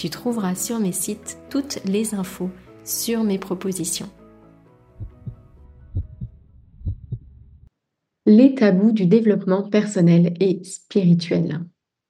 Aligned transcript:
tu 0.00 0.08
trouveras 0.08 0.54
sur 0.54 0.80
mes 0.80 0.92
sites 0.92 1.36
toutes 1.50 1.78
les 1.84 2.14
infos 2.14 2.48
sur 2.84 3.22
mes 3.22 3.36
propositions. 3.36 4.08
Les 8.24 8.54
tabous 8.54 8.92
du 8.92 9.04
développement 9.04 9.68
personnel 9.68 10.32
et 10.40 10.64
spirituel. 10.64 11.60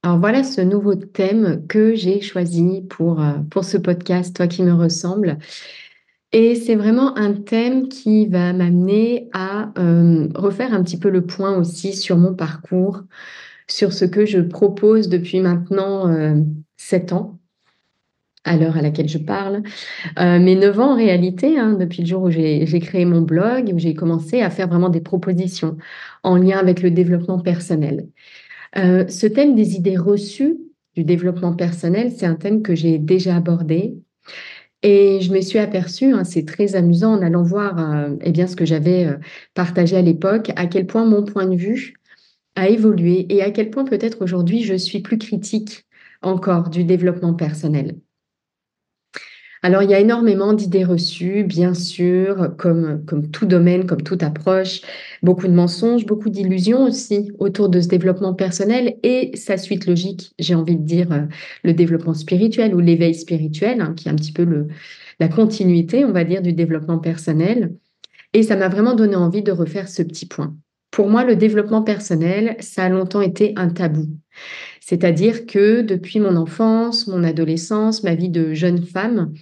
Alors 0.04 0.20
voilà 0.20 0.44
ce 0.44 0.60
nouveau 0.60 0.94
thème 0.94 1.66
que 1.66 1.96
j'ai 1.96 2.20
choisi 2.20 2.82
pour, 2.88 3.20
euh, 3.20 3.32
ce 3.60 3.76
podcast, 3.76 4.36
Toi 4.36 4.46
qui 4.46 4.62
me 4.62 4.72
ressemble. 4.72 5.38
Et 6.30 6.54
c'est 6.54 6.76
vraiment 6.76 7.18
un 7.18 7.32
thème 7.32 7.88
qui 7.88 8.28
va 8.28 8.52
m'amener 8.52 9.28
à 9.32 9.72
euh, 9.80 10.28
refaire 10.36 10.74
un 10.74 10.84
petit 10.84 10.96
peu 10.96 11.10
le 11.10 11.26
point 11.26 11.56
aussi 11.56 11.94
sur 11.94 12.16
mon 12.18 12.34
parcours, 12.34 13.02
sur 13.66 13.92
ce 13.92 14.04
que 14.04 14.26
je 14.26 14.38
propose 14.38 15.08
depuis 15.08 15.40
maintenant 15.40 16.06
euh, 16.06 16.36
sept 16.76 17.12
ans 17.12 17.39
à 18.44 18.56
l'heure 18.56 18.76
à 18.76 18.82
laquelle 18.82 19.08
je 19.08 19.18
parle. 19.18 19.62
Euh, 20.18 20.38
mes 20.38 20.56
9 20.56 20.80
ans 20.80 20.92
en 20.92 20.96
réalité, 20.96 21.58
hein, 21.58 21.74
depuis 21.74 22.02
le 22.02 22.08
jour 22.08 22.22
où 22.22 22.30
j'ai 22.30 22.80
créé 22.80 23.04
mon 23.04 23.20
blog, 23.20 23.70
où 23.74 23.78
j'ai 23.78 23.94
commencé 23.94 24.40
à 24.42 24.50
faire 24.50 24.68
vraiment 24.68 24.88
des 24.88 25.00
propositions 25.00 25.76
en 26.22 26.36
lien 26.36 26.58
avec 26.58 26.82
le 26.82 26.90
développement 26.90 27.38
personnel. 27.38 28.08
Euh, 28.78 29.06
ce 29.08 29.26
thème 29.26 29.54
des 29.54 29.74
idées 29.76 29.96
reçues 29.96 30.58
du 30.94 31.04
développement 31.04 31.54
personnel, 31.54 32.12
c'est 32.12 32.26
un 32.26 32.34
thème 32.34 32.62
que 32.62 32.74
j'ai 32.74 32.98
déjà 32.98 33.36
abordé. 33.36 33.96
Et 34.82 35.20
je 35.20 35.32
me 35.32 35.40
suis 35.42 35.58
aperçue, 35.58 36.12
hein, 36.12 36.24
c'est 36.24 36.46
très 36.46 36.74
amusant 36.74 37.12
en 37.14 37.22
allant 37.22 37.42
voir 37.42 37.78
euh, 37.78 38.16
eh 38.22 38.32
bien, 38.32 38.46
ce 38.46 38.56
que 38.56 38.64
j'avais 38.64 39.06
euh, 39.06 39.18
partagé 39.54 39.96
à 39.96 40.02
l'époque, 40.02 40.50
à 40.56 40.66
quel 40.66 40.86
point 40.86 41.04
mon 41.04 41.24
point 41.24 41.46
de 41.46 41.56
vue 41.56 41.94
a 42.56 42.68
évolué 42.68 43.26
et 43.28 43.42
à 43.42 43.50
quel 43.50 43.70
point 43.70 43.84
peut-être 43.84 44.22
aujourd'hui 44.22 44.62
je 44.62 44.74
suis 44.74 45.00
plus 45.00 45.18
critique 45.18 45.86
encore 46.22 46.70
du 46.70 46.84
développement 46.84 47.34
personnel. 47.34 47.96
Alors, 49.62 49.82
il 49.82 49.90
y 49.90 49.94
a 49.94 50.00
énormément 50.00 50.54
d'idées 50.54 50.84
reçues, 50.84 51.44
bien 51.44 51.74
sûr, 51.74 52.56
comme, 52.56 53.04
comme 53.04 53.30
tout 53.30 53.44
domaine, 53.44 53.84
comme 53.84 54.02
toute 54.02 54.22
approche, 54.22 54.80
beaucoup 55.22 55.46
de 55.46 55.52
mensonges, 55.52 56.06
beaucoup 56.06 56.30
d'illusions 56.30 56.84
aussi 56.84 57.30
autour 57.38 57.68
de 57.68 57.80
ce 57.82 57.88
développement 57.88 58.32
personnel 58.32 58.96
et 59.02 59.36
sa 59.36 59.58
suite 59.58 59.86
logique, 59.86 60.32
j'ai 60.38 60.54
envie 60.54 60.76
de 60.76 60.82
dire 60.82 61.12
euh, 61.12 61.26
le 61.62 61.74
développement 61.74 62.14
spirituel 62.14 62.74
ou 62.74 62.80
l'éveil 62.80 63.14
spirituel, 63.14 63.82
hein, 63.82 63.92
qui 63.94 64.08
est 64.08 64.10
un 64.10 64.16
petit 64.16 64.32
peu 64.32 64.44
le, 64.44 64.68
la 65.18 65.28
continuité, 65.28 66.06
on 66.06 66.12
va 66.12 66.24
dire, 66.24 66.40
du 66.40 66.54
développement 66.54 66.98
personnel. 66.98 67.74
Et 68.32 68.42
ça 68.42 68.56
m'a 68.56 68.68
vraiment 68.68 68.94
donné 68.94 69.16
envie 69.16 69.42
de 69.42 69.52
refaire 69.52 69.88
ce 69.88 70.02
petit 70.02 70.26
point. 70.26 70.56
Pour 70.90 71.08
moi, 71.08 71.24
le 71.24 71.36
développement 71.36 71.82
personnel, 71.82 72.56
ça 72.60 72.84
a 72.84 72.88
longtemps 72.88 73.20
été 73.20 73.52
un 73.56 73.68
tabou. 73.68 74.06
C'est-à-dire 74.80 75.46
que 75.46 75.82
depuis 75.82 76.18
mon 76.18 76.34
enfance, 76.34 77.06
mon 77.06 77.22
adolescence, 77.22 78.02
ma 78.02 78.16
vie 78.16 78.28
de 78.28 78.54
jeune 78.54 78.82
femme, 78.82 79.32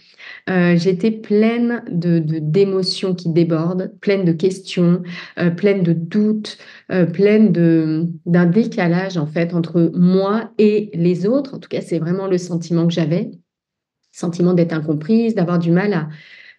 euh, 0.50 0.76
j'étais 0.76 1.10
pleine 1.10 1.82
de, 1.91 2.19
d'émotions 2.19 3.14
qui 3.14 3.31
débordent, 3.31 3.91
pleine 4.03 4.26
de 4.26 4.32
questions, 4.32 5.03
euh, 5.38 5.50
pleine 5.50 5.82
de 5.82 5.94
doutes, 5.94 6.59
euh, 6.92 7.06
pleine 7.06 7.50
de, 7.50 8.09
d'un 8.26 8.44
décalage 8.44 9.16
en 9.16 9.26
fait 9.26 9.54
entre 9.54 9.91
moi 9.94 10.53
et 10.59 10.91
les 10.92 11.26
autres. 11.26 11.54
En 11.54 11.59
tout 11.59 11.69
cas, 11.70 11.80
c'est 11.80 11.98
vraiment 11.98 12.26
le 12.26 12.36
sentiment 12.36 12.86
que 12.86 12.92
j'avais, 12.92 13.30
sentiment 14.12 14.53
d'être 14.53 14.75
incomprise, 14.75 15.34
d'avoir 15.34 15.59
du 15.59 15.70
mal 15.70 15.94
à 15.94 16.09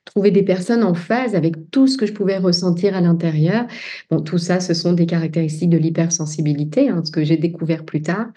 trouver 0.06 0.32
des 0.32 0.44
personnes 0.44 0.84
en 0.84 0.94
phase 0.94 1.36
avec 1.36 1.70
tout 1.72 1.88
ce 1.88 1.98
que 1.98 2.06
je 2.06 2.14
pouvais 2.14 2.38
ressentir 2.38 2.96
à 2.96 3.02
l'intérieur. 3.02 3.68
Bon, 4.10 4.22
tout 4.22 4.38
ça, 4.38 4.60
ce 4.60 4.74
sont 4.74 4.94
des 4.94 5.06
caractéristiques 5.06 5.70
de 5.70 5.78
l'hypersensibilité, 5.78 6.90
hein, 6.90 7.02
ce 7.06 7.12
que 7.12 7.24
j'ai 7.24 7.38
découvert 7.38 7.86
plus 7.86 8.02
tard. 8.02 8.28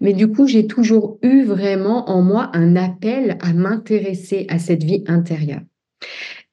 Mais 0.00 0.12
du 0.12 0.28
coup, 0.28 0.46
j'ai 0.46 0.66
toujours 0.66 1.18
eu 1.22 1.44
vraiment 1.44 2.10
en 2.10 2.22
moi 2.22 2.50
un 2.52 2.76
appel 2.76 3.38
à 3.40 3.52
m'intéresser 3.52 4.46
à 4.48 4.58
cette 4.58 4.84
vie 4.84 5.04
intérieure. 5.06 5.62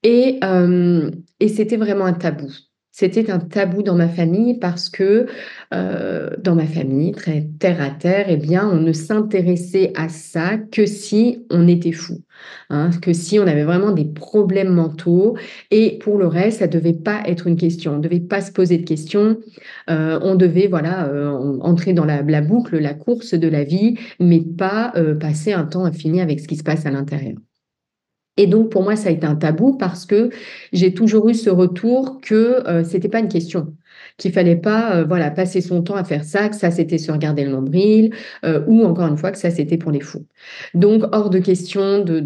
Et, 0.03 0.39
euh, 0.43 1.11
et 1.39 1.47
c'était 1.47 1.77
vraiment 1.77 2.05
un 2.05 2.13
tabou. 2.13 2.49
C'était 2.93 3.31
un 3.31 3.39
tabou 3.39 3.83
dans 3.83 3.95
ma 3.95 4.09
famille 4.09 4.59
parce 4.59 4.89
que 4.89 5.25
euh, 5.73 6.29
dans 6.39 6.55
ma 6.55 6.65
famille, 6.65 7.13
très 7.13 7.47
terre 7.57 7.81
à 7.81 7.89
terre, 7.89 8.25
eh 8.27 8.35
bien, 8.35 8.67
on 8.69 8.81
ne 8.81 8.91
s'intéressait 8.91 9.93
à 9.95 10.09
ça 10.09 10.57
que 10.57 10.85
si 10.85 11.45
on 11.49 11.69
était 11.69 11.93
fou, 11.93 12.21
hein, 12.69 12.89
que 13.01 13.13
si 13.13 13.39
on 13.39 13.47
avait 13.47 13.63
vraiment 13.63 13.91
des 13.91 14.03
problèmes 14.03 14.73
mentaux. 14.73 15.37
Et 15.71 15.99
pour 15.99 16.17
le 16.17 16.27
reste, 16.27 16.59
ça 16.59 16.67
devait 16.67 16.91
pas 16.91 17.21
être 17.25 17.47
une 17.47 17.55
question. 17.55 17.95
On 17.95 17.99
devait 17.99 18.19
pas 18.19 18.41
se 18.41 18.51
poser 18.51 18.77
de 18.77 18.85
questions. 18.85 19.37
Euh, 19.89 20.19
on 20.21 20.35
devait 20.35 20.67
voilà 20.67 21.07
euh, 21.07 21.57
entrer 21.61 21.93
dans 21.93 22.05
la, 22.05 22.21
la, 22.23 22.41
boucle, 22.41 22.77
la 22.77 22.93
course 22.93 23.33
de 23.35 23.47
la 23.47 23.63
vie, 23.63 23.97
mais 24.19 24.41
pas 24.41 24.93
passer 25.19 25.53
un 25.53 25.63
temps 25.63 25.85
infini 25.85 26.19
avec 26.19 26.41
ce 26.41 26.47
qui 26.47 26.57
se 26.57 26.63
passe 26.63 26.85
à 26.85 26.91
l'intérieur. 26.91 27.35
Et 28.41 28.47
donc, 28.47 28.71
pour 28.71 28.81
moi, 28.81 28.95
ça 28.95 29.09
a 29.09 29.11
été 29.11 29.27
un 29.27 29.35
tabou 29.35 29.77
parce 29.77 30.07
que 30.07 30.31
j'ai 30.73 30.95
toujours 30.95 31.29
eu 31.29 31.35
ce 31.35 31.51
retour 31.51 32.19
que 32.21 32.67
euh, 32.67 32.83
c'était 32.83 33.07
pas 33.07 33.19
une 33.19 33.27
question, 33.27 33.75
qu'il 34.17 34.31
fallait 34.31 34.55
pas, 34.55 34.95
euh, 34.95 35.03
voilà, 35.03 35.29
passer 35.29 35.61
son 35.61 35.83
temps 35.83 35.93
à 35.93 36.03
faire 36.03 36.23
ça, 36.23 36.49
que 36.49 36.55
ça 36.55 36.71
c'était 36.71 36.97
se 36.97 37.11
regarder 37.11 37.43
le 37.45 37.51
nombril, 37.51 38.15
euh, 38.43 38.63
ou 38.65 38.83
encore 38.83 39.05
une 39.05 39.15
fois 39.15 39.29
que 39.29 39.37
ça 39.37 39.51
c'était 39.51 39.77
pour 39.77 39.91
les 39.91 39.99
fous. 39.99 40.25
Donc, 40.73 41.03
hors 41.11 41.29
de 41.29 41.37
question 41.37 42.03
de, 42.03 42.19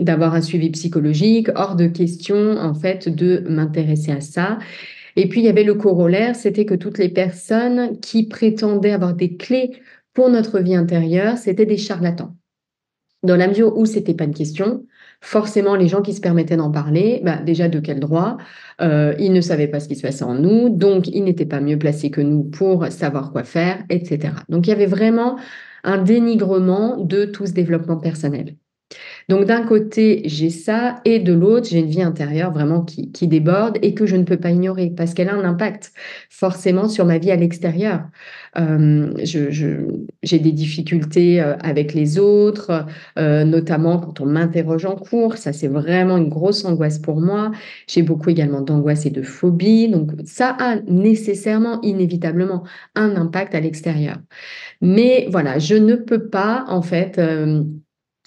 d'avoir 0.00 0.34
un 0.34 0.40
suivi 0.40 0.70
psychologique, 0.70 1.48
hors 1.56 1.74
de 1.74 1.88
question 1.88 2.56
en 2.56 2.74
fait 2.74 3.08
de 3.08 3.42
m'intéresser 3.48 4.12
à 4.12 4.20
ça. 4.20 4.60
Et 5.16 5.28
puis, 5.28 5.40
il 5.40 5.46
y 5.46 5.48
avait 5.48 5.64
le 5.64 5.74
corollaire, 5.74 6.36
c'était 6.36 6.64
que 6.64 6.74
toutes 6.74 6.98
les 6.98 7.08
personnes 7.08 7.98
qui 7.98 8.28
prétendaient 8.28 8.92
avoir 8.92 9.14
des 9.14 9.34
clés 9.34 9.72
pour 10.14 10.28
notre 10.28 10.60
vie 10.60 10.76
intérieure, 10.76 11.38
c'était 11.38 11.66
des 11.66 11.76
charlatans. 11.76 12.36
Dans 13.24 13.36
la 13.36 13.48
mesure 13.48 13.76
où 13.76 13.84
c'était 13.84 14.14
pas 14.14 14.24
une 14.24 14.34
question, 14.34 14.84
forcément, 15.20 15.74
les 15.76 15.88
gens 15.88 16.02
qui 16.02 16.14
se 16.14 16.20
permettaient 16.20 16.56
d'en 16.56 16.70
parler, 16.70 17.20
bah, 17.24 17.36
déjà 17.38 17.68
de 17.68 17.80
quel 17.80 18.00
droit? 18.00 18.36
Euh, 18.80 19.14
Ils 19.18 19.32
ne 19.32 19.40
savaient 19.40 19.68
pas 19.68 19.80
ce 19.80 19.88
qui 19.88 19.96
se 19.96 20.02
passait 20.02 20.24
en 20.24 20.34
nous, 20.34 20.68
donc 20.68 21.08
ils 21.08 21.24
n'étaient 21.24 21.46
pas 21.46 21.60
mieux 21.60 21.78
placés 21.78 22.10
que 22.10 22.20
nous 22.20 22.44
pour 22.44 22.86
savoir 22.86 23.32
quoi 23.32 23.44
faire, 23.44 23.84
etc. 23.90 24.34
Donc 24.48 24.66
il 24.66 24.70
y 24.70 24.72
avait 24.72 24.86
vraiment 24.86 25.38
un 25.84 25.98
dénigrement 26.02 26.96
de 26.98 27.24
tout 27.24 27.46
ce 27.46 27.52
développement 27.52 27.96
personnel. 27.98 28.56
Donc 29.28 29.44
d'un 29.44 29.62
côté, 29.62 30.22
j'ai 30.24 30.48
ça, 30.50 31.00
et 31.04 31.18
de 31.18 31.32
l'autre, 31.34 31.68
j'ai 31.68 31.80
une 31.80 31.90
vie 31.90 32.02
intérieure 32.02 32.52
vraiment 32.52 32.82
qui, 32.82 33.28
déborde 33.28 33.78
et 33.82 33.92
que 33.94 34.06
je 34.06 34.16
ne 34.16 34.24
peux 34.24 34.38
pas 34.38 34.50
ignorer 34.50 34.90
parce 34.96 35.12
qu'elle 35.12 35.28
a 35.28 35.34
un 35.34 35.44
impact 35.44 35.92
forcément 36.30 36.88
sur 36.88 37.04
ma 37.04 37.18
vie 37.18 37.30
à 37.30 37.36
l'extérieur. 37.36 38.04
Euh, 38.58 39.12
j'ai 40.22 40.38
des 40.38 40.52
difficultés 40.52 41.42
euh, 41.42 41.56
avec 41.58 41.92
les 41.92 42.18
autres, 42.18 42.86
euh, 43.18 43.44
notamment 43.44 43.98
quand 43.98 44.20
on 44.20 44.26
m'interroge 44.26 44.86
en 44.86 44.96
cours. 44.96 45.36
Ça, 45.36 45.52
c'est 45.52 45.68
vraiment 45.68 46.16
une 46.16 46.30
grosse 46.30 46.64
angoisse 46.64 46.98
pour 46.98 47.20
moi. 47.20 47.52
J'ai 47.86 48.02
beaucoup 48.02 48.30
également 48.30 48.62
d'angoisse 48.62 49.04
et 49.04 49.10
de 49.10 49.22
phobie. 49.22 49.88
Donc 49.88 50.12
ça 50.24 50.56
a 50.58 50.76
nécessairement, 50.86 51.80
inévitablement, 51.82 52.64
un 52.94 53.14
impact 53.16 53.54
à 53.54 53.60
l'extérieur. 53.60 54.16
Mais 54.80 55.28
voilà, 55.30 55.58
je 55.58 55.74
ne 55.74 55.96
peux 55.96 56.28
pas 56.28 56.64
en 56.68 56.82
fait 56.82 57.20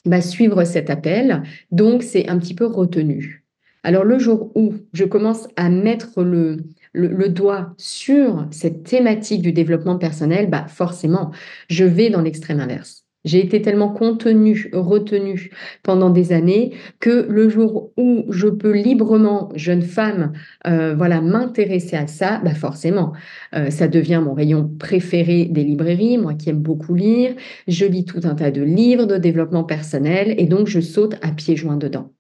bah, 0.05 0.21
suivre 0.21 0.63
cet 0.63 0.89
appel, 0.89 1.43
donc 1.71 2.03
c'est 2.03 2.27
un 2.27 2.37
petit 2.39 2.55
peu 2.55 2.65
retenu. 2.65 3.43
Alors 3.83 4.03
le 4.03 4.19
jour 4.19 4.51
où 4.55 4.75
je 4.93 5.05
commence 5.05 5.47
à 5.55 5.69
mettre 5.69 6.23
le, 6.23 6.57
le, 6.93 7.29
doigt 7.29 7.73
sur 7.77 8.47
cette 8.51 8.83
thématique 8.83 9.41
du 9.41 9.53
développement 9.53 9.97
personnel, 9.97 10.49
bah 10.49 10.67
forcément, 10.67 11.31
je 11.69 11.85
vais 11.85 12.09
dans 12.09 12.21
l'extrême 12.21 12.59
inverse. 12.59 13.00
J'ai 13.23 13.39
été 13.39 13.61
tellement 13.61 13.89
contenue, 13.89 14.69
retenue 14.73 15.51
pendant 15.83 16.09
des 16.09 16.33
années 16.33 16.73
que 16.99 17.27
le 17.29 17.49
jour 17.49 17.91
où 17.97 18.25
je 18.29 18.47
peux 18.47 18.71
librement, 18.71 19.51
jeune 19.55 19.83
femme, 19.83 20.33
euh, 20.65 20.95
voilà, 20.95 21.21
m'intéresser 21.21 21.95
à 21.95 22.07
ça, 22.07 22.41
bah 22.43 22.55
forcément, 22.55 23.13
euh, 23.53 23.69
ça 23.69 23.87
devient 23.87 24.21
mon 24.23 24.33
rayon 24.33 24.71
préféré 24.79 25.45
des 25.45 25.63
librairies. 25.63 26.17
Moi 26.17 26.33
qui 26.33 26.49
aime 26.49 26.61
beaucoup 26.61 26.95
lire, 26.95 27.35
je 27.67 27.85
lis 27.85 28.05
tout 28.05 28.21
un 28.23 28.33
tas 28.33 28.51
de 28.51 28.63
livres 28.63 29.05
de 29.05 29.17
développement 29.17 29.63
personnel 29.63 30.33
et 30.37 30.45
donc 30.45 30.67
je 30.67 30.79
saute 30.79 31.15
à 31.21 31.31
pieds 31.31 31.55
joints 31.55 31.77
dedans. 31.77 32.11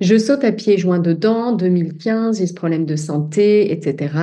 Je 0.00 0.18
saute 0.18 0.44
à 0.44 0.52
pieds 0.52 0.78
joints 0.78 0.98
dedans, 0.98 1.52
2015, 1.52 2.38
j'ai 2.38 2.46
ce 2.46 2.54
problème 2.54 2.84
de 2.84 2.96
santé, 2.96 3.72
etc. 3.72 4.14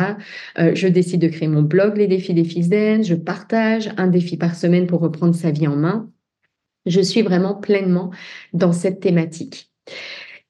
Euh, 0.60 0.72
je 0.76 0.88
décide 0.88 1.22
de 1.22 1.28
créer 1.28 1.48
mon 1.48 1.64
blog 1.64 1.98
Les 1.98 2.08
défis 2.08 2.34
des 2.34 2.44
fils 2.44 2.70
Je 2.70 3.16
partage 3.16 3.90
un 3.98 4.08
défi 4.08 4.38
par 4.38 4.56
semaine 4.56 4.88
pour 4.88 5.02
reprendre 5.02 5.36
sa 5.36 5.52
vie 5.52 5.68
en 5.68 5.76
main. 5.76 6.10
Je 6.86 7.02
suis 7.02 7.22
vraiment 7.22 7.56
pleinement 7.56 8.12
dans 8.54 8.72
cette 8.72 9.00
thématique. 9.00 9.72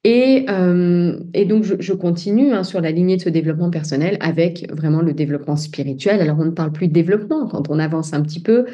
Et, 0.03 0.45
euh, 0.49 1.19
donc, 1.45 1.63
je, 1.63 1.93
continue 1.93 2.53
hein, 2.53 2.63
sur 2.63 2.81
la 2.81 2.91
lignée 2.91 3.17
de 3.17 3.21
ce 3.21 3.29
développement 3.29 3.69
personnel 3.69 4.17
avec 4.19 4.67
vraiment 4.71 5.01
le 5.01 5.13
développement 5.13 5.55
spirituel. 5.55 6.21
Alors, 6.21 6.39
on 6.39 6.45
ne 6.45 6.51
parle 6.51 6.71
plus 6.71 6.87
de 6.87 6.93
développement 6.93 7.47
quand 7.47 7.69
on 7.69 7.77
avance 7.77 8.13
un 8.13 8.21
petit 8.21 8.41
peu. 8.41 8.65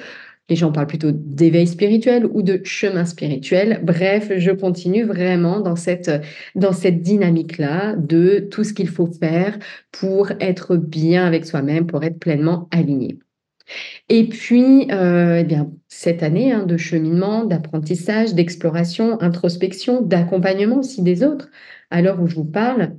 Les 0.49 0.55
gens 0.55 0.71
parlent 0.71 0.87
plutôt 0.87 1.11
d'éveil 1.11 1.67
spirituel 1.67 2.25
ou 2.31 2.41
de 2.41 2.61
chemin 2.63 3.03
spirituel. 3.03 3.81
Bref, 3.83 4.31
je 4.37 4.51
continue 4.51 5.03
vraiment 5.03 5.59
dans 5.59 5.75
cette, 5.75 6.09
dans 6.55 6.71
cette 6.71 7.01
dynamique-là 7.01 7.95
de 7.97 8.47
tout 8.49 8.63
ce 8.63 8.73
qu'il 8.73 8.87
faut 8.87 9.07
faire 9.07 9.59
pour 9.91 10.31
être 10.39 10.77
bien 10.77 11.25
avec 11.25 11.45
soi-même, 11.45 11.85
pour 11.85 12.05
être 12.05 12.19
pleinement 12.19 12.69
aligné. 12.71 13.19
Et 14.09 14.29
puis, 14.29 14.87
euh, 14.91 15.43
eh 15.49 15.55
cette 15.87 16.23
année 16.23 16.51
hein, 16.51 16.65
de 16.65 16.77
cheminement, 16.77 17.45
d'apprentissage, 17.45 18.33
d'exploration, 18.33 19.21
introspection, 19.21 20.01
d'accompagnement 20.01 20.79
aussi 20.79 21.01
des 21.01 21.23
autres, 21.23 21.49
à 21.89 22.01
l'heure 22.01 22.21
où 22.21 22.27
je 22.27 22.35
vous 22.35 22.45
parle, 22.45 22.97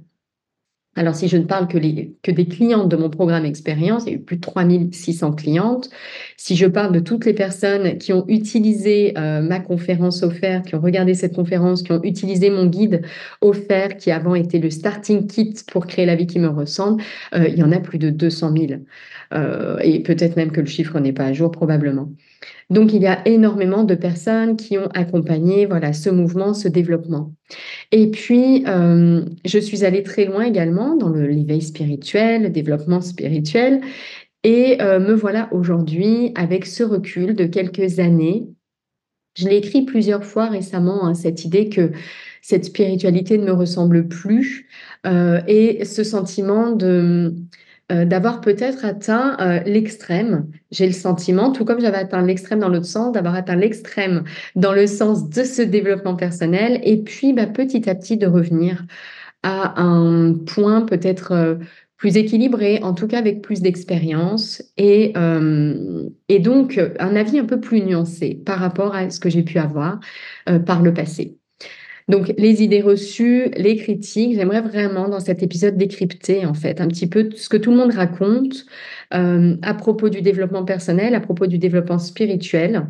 alors, 0.98 1.14
si 1.14 1.28
je 1.28 1.36
ne 1.36 1.44
parle 1.44 1.68
que, 1.68 1.78
des 1.78 2.46
clientes 2.46 2.88
de 2.88 2.96
mon 2.96 3.08
programme 3.08 3.44
expérience, 3.44 4.02
il 4.06 4.08
y 4.08 4.12
a 4.14 4.16
eu 4.16 4.20
plus 4.20 4.34
de 4.34 4.40
3600 4.40 5.32
clientes. 5.32 5.90
Si 6.36 6.56
je 6.56 6.66
parle 6.66 6.92
de 6.92 6.98
toutes 6.98 7.24
les 7.24 7.34
personnes 7.34 7.98
qui 7.98 8.12
ont 8.12 8.24
utilisé 8.26 9.16
euh, 9.16 9.40
ma 9.40 9.60
conférence 9.60 10.24
offerte, 10.24 10.66
qui 10.66 10.74
ont 10.74 10.80
regardé 10.80 11.14
cette 11.14 11.36
conférence, 11.36 11.84
qui 11.84 11.92
ont 11.92 12.02
utilisé 12.02 12.50
mon 12.50 12.66
guide 12.66 13.02
offert, 13.40 13.96
qui 13.96 14.10
avant 14.10 14.34
était 14.34 14.58
le 14.58 14.70
starting 14.70 15.28
kit 15.28 15.54
pour 15.70 15.86
créer 15.86 16.04
la 16.04 16.16
vie 16.16 16.26
qui 16.26 16.40
me 16.40 16.48
ressemble, 16.48 17.00
euh, 17.32 17.46
il 17.46 17.56
y 17.56 17.62
en 17.62 17.70
a 17.70 17.78
plus 17.78 17.98
de 17.98 18.10
200 18.10 18.54
000. 18.56 18.80
Euh, 19.34 19.78
et 19.80 20.00
peut-être 20.02 20.34
même 20.34 20.50
que 20.50 20.60
le 20.60 20.66
chiffre 20.66 20.98
n'est 20.98 21.12
pas 21.12 21.26
à 21.26 21.32
jour, 21.32 21.52
probablement. 21.52 22.08
Donc, 22.70 22.92
il 22.92 23.02
y 23.02 23.06
a 23.06 23.26
énormément 23.26 23.84
de 23.84 23.94
personnes 23.94 24.56
qui 24.56 24.78
ont 24.78 24.88
accompagné 24.94 25.66
voilà, 25.66 25.92
ce 25.92 26.10
mouvement, 26.10 26.54
ce 26.54 26.68
développement. 26.68 27.32
Et 27.92 28.10
puis, 28.10 28.64
euh, 28.66 29.24
je 29.44 29.58
suis 29.58 29.84
allée 29.84 30.02
très 30.02 30.26
loin 30.26 30.44
également 30.44 30.96
dans 30.96 31.10
l'éveil 31.10 31.62
spirituel, 31.62 32.42
le 32.42 32.50
développement 32.50 33.00
spirituel. 33.00 33.80
Et 34.44 34.80
euh, 34.80 35.00
me 35.00 35.14
voilà 35.14 35.48
aujourd'hui 35.52 36.32
avec 36.34 36.66
ce 36.66 36.82
recul 36.82 37.34
de 37.34 37.46
quelques 37.46 37.98
années. 37.98 38.48
Je 39.34 39.48
l'ai 39.48 39.56
écrit 39.56 39.82
plusieurs 39.82 40.24
fois 40.24 40.46
récemment, 40.48 41.06
hein, 41.06 41.14
cette 41.14 41.44
idée 41.44 41.68
que 41.68 41.92
cette 42.42 42.64
spiritualité 42.64 43.38
ne 43.38 43.44
me 43.46 43.52
ressemble 43.52 44.08
plus 44.08 44.68
euh, 45.06 45.40
et 45.46 45.84
ce 45.84 46.04
sentiment 46.04 46.72
de 46.72 47.34
euh, 47.90 48.04
d'avoir 48.04 48.42
peut-être 48.42 48.84
atteint 48.84 49.36
euh, 49.40 49.60
l'extrême. 49.64 50.46
J'ai 50.70 50.86
le 50.86 50.92
sentiment, 50.92 51.52
tout 51.52 51.64
comme 51.64 51.80
j'avais 51.80 51.96
atteint 51.96 52.20
l'extrême 52.20 52.58
dans 52.58 52.68
l'autre 52.68 52.84
sens, 52.84 53.12
d'avoir 53.12 53.34
atteint 53.34 53.56
l'extrême 53.56 54.24
dans 54.56 54.74
le 54.74 54.86
sens 54.86 55.30
de 55.30 55.42
ce 55.42 55.62
développement 55.62 56.14
personnel, 56.14 56.80
et 56.82 56.98
puis 57.02 57.32
bah, 57.32 57.46
petit 57.46 57.88
à 57.88 57.94
petit 57.94 58.18
de 58.18 58.26
revenir 58.26 58.84
à 59.42 59.80
un 59.80 60.34
point 60.34 60.82
peut-être 60.82 61.32
euh, 61.32 61.54
plus 61.96 62.18
équilibré, 62.18 62.80
en 62.82 62.92
tout 62.92 63.06
cas 63.06 63.18
avec 63.18 63.40
plus 63.40 63.62
d'expérience, 63.62 64.62
et, 64.76 65.14
et 66.28 66.38
donc 66.38 66.80
un 67.00 67.16
avis 67.16 67.40
un 67.40 67.44
peu 67.44 67.58
plus 67.58 67.80
nuancé 67.80 68.40
par 68.46 68.60
rapport 68.60 68.94
à 68.94 69.10
ce 69.10 69.18
que 69.18 69.28
j'ai 69.28 69.42
pu 69.42 69.58
avoir 69.58 69.98
par 70.64 70.80
le 70.80 70.94
passé. 70.94 71.37
Donc, 72.08 72.32
les 72.38 72.62
idées 72.62 72.80
reçues, 72.80 73.50
les 73.56 73.76
critiques, 73.76 74.34
j'aimerais 74.34 74.62
vraiment 74.62 75.08
dans 75.08 75.20
cet 75.20 75.42
épisode 75.42 75.76
décrypter 75.76 76.46
en 76.46 76.54
fait 76.54 76.80
un 76.80 76.88
petit 76.88 77.06
peu 77.06 77.28
ce 77.36 77.48
que 77.50 77.58
tout 77.58 77.70
le 77.70 77.76
monde 77.76 77.92
raconte 77.92 78.64
euh, 79.14 79.56
à 79.62 79.74
propos 79.74 80.08
du 80.08 80.22
développement 80.22 80.64
personnel, 80.64 81.14
à 81.14 81.20
propos 81.20 81.46
du 81.46 81.58
développement 81.58 81.98
spirituel. 81.98 82.88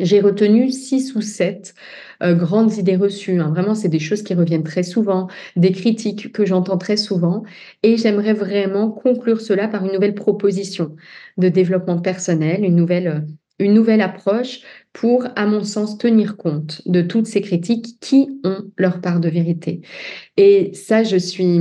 J'ai 0.00 0.20
retenu 0.20 0.70
six 0.72 1.14
ou 1.14 1.20
sept 1.20 1.74
euh, 2.22 2.34
grandes 2.34 2.76
idées 2.78 2.96
reçues. 2.96 3.38
Hein. 3.38 3.50
Vraiment, 3.50 3.76
c'est 3.76 3.88
des 3.88 4.00
choses 4.00 4.22
qui 4.22 4.34
reviennent 4.34 4.64
très 4.64 4.82
souvent, 4.82 5.28
des 5.54 5.70
critiques 5.70 6.32
que 6.32 6.44
j'entends 6.44 6.78
très 6.78 6.96
souvent. 6.96 7.44
Et 7.84 7.96
j'aimerais 7.96 8.32
vraiment 8.32 8.90
conclure 8.90 9.40
cela 9.40 9.68
par 9.68 9.84
une 9.84 9.92
nouvelle 9.92 10.16
proposition 10.16 10.96
de 11.36 11.48
développement 11.48 12.00
personnel, 12.00 12.64
une 12.64 12.74
nouvelle 12.74 13.06
euh, 13.06 13.20
une 13.58 13.74
nouvelle 13.74 14.00
approche 14.00 14.60
pour, 14.92 15.26
à 15.36 15.46
mon 15.46 15.64
sens, 15.64 15.98
tenir 15.98 16.36
compte 16.36 16.82
de 16.86 17.02
toutes 17.02 17.26
ces 17.26 17.40
critiques 17.40 17.98
qui 18.00 18.28
ont 18.44 18.70
leur 18.76 19.00
part 19.00 19.20
de 19.20 19.28
vérité. 19.28 19.80
Et 20.36 20.72
ça, 20.74 21.02
je 21.02 21.16
suis, 21.16 21.58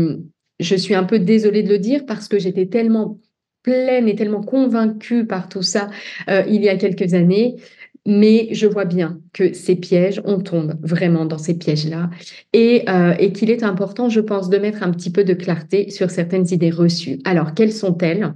je 0.59 0.75
suis 0.75 0.95
un 0.95 1.03
peu 1.03 1.19
désolée 1.19 1.63
de 1.63 1.69
le 1.69 1.79
dire 1.79 2.05
parce 2.05 2.27
que 2.27 2.39
j'étais 2.39 2.65
tellement 2.65 3.19
pleine 3.63 4.07
et 4.07 4.15
tellement 4.15 4.41
convaincue 4.41 5.25
par 5.25 5.47
tout 5.47 5.61
ça 5.61 5.89
euh, 6.29 6.43
il 6.47 6.63
y 6.63 6.69
a 6.69 6.77
quelques 6.77 7.13
années. 7.13 7.55
Mais 8.07 8.47
je 8.51 8.65
vois 8.65 8.85
bien 8.85 9.19
que 9.31 9.53
ces 9.53 9.75
pièges, 9.75 10.23
on 10.25 10.39
tombe 10.39 10.73
vraiment 10.81 11.25
dans 11.25 11.38
ces 11.38 11.55
pièges-là 11.55 12.09
et, 12.51 12.83
euh, 12.89 13.13
et 13.19 13.31
qu'il 13.31 13.51
est 13.51 13.61
important, 13.61 14.09
je 14.09 14.21
pense, 14.21 14.50
de 14.50 14.57
mettre 14.57 14.81
un 14.81 14.89
petit 14.89 15.11
peu 15.11 15.23
de 15.23 15.35
clarté 15.35 15.91
sur 15.91 16.09
certaines 16.09 16.47
idées 16.51 16.71
reçues. 16.71 17.19
Alors, 17.25 17.53
quelles 17.53 17.71
sont-elles? 17.71 18.33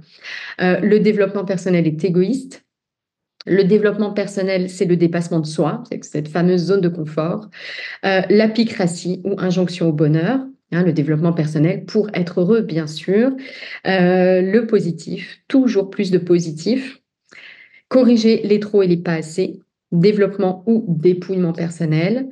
Euh, 0.60 0.78
Le 0.80 1.00
développement 1.00 1.44
personnel 1.44 1.88
est 1.88 2.04
égoïste, 2.04 2.64
le 3.46 3.64
développement 3.64 4.12
personnel, 4.12 4.68
c'est 4.68 4.84
le 4.84 4.96
dépassement 4.96 5.40
de 5.40 5.46
soi, 5.46 5.82
c'est 5.90 6.04
cette 6.04 6.28
fameuse 6.28 6.64
zone 6.66 6.80
de 6.80 6.88
confort. 6.88 7.48
Euh, 8.04 8.22
L'apicratie 8.28 9.20
ou 9.24 9.36
injonction 9.38 9.88
au 9.88 9.92
bonheur, 9.92 10.40
hein, 10.72 10.82
le 10.82 10.92
développement 10.92 11.32
personnel 11.32 11.84
pour 11.84 12.10
être 12.12 12.40
heureux, 12.40 12.62
bien 12.62 12.86
sûr. 12.86 13.30
Euh, 13.86 14.42
le 14.42 14.66
positif, 14.66 15.40
toujours 15.48 15.90
plus 15.90 16.10
de 16.10 16.18
positif. 16.18 17.00
Corriger 17.88 18.40
les 18.42 18.58
trop 18.58 18.82
et 18.82 18.88
les 18.88 18.96
pas 18.96 19.14
assez 19.14 19.60
développement 19.92 20.64
ou 20.66 20.84
dépouillement 20.88 21.52
personnel. 21.52 22.28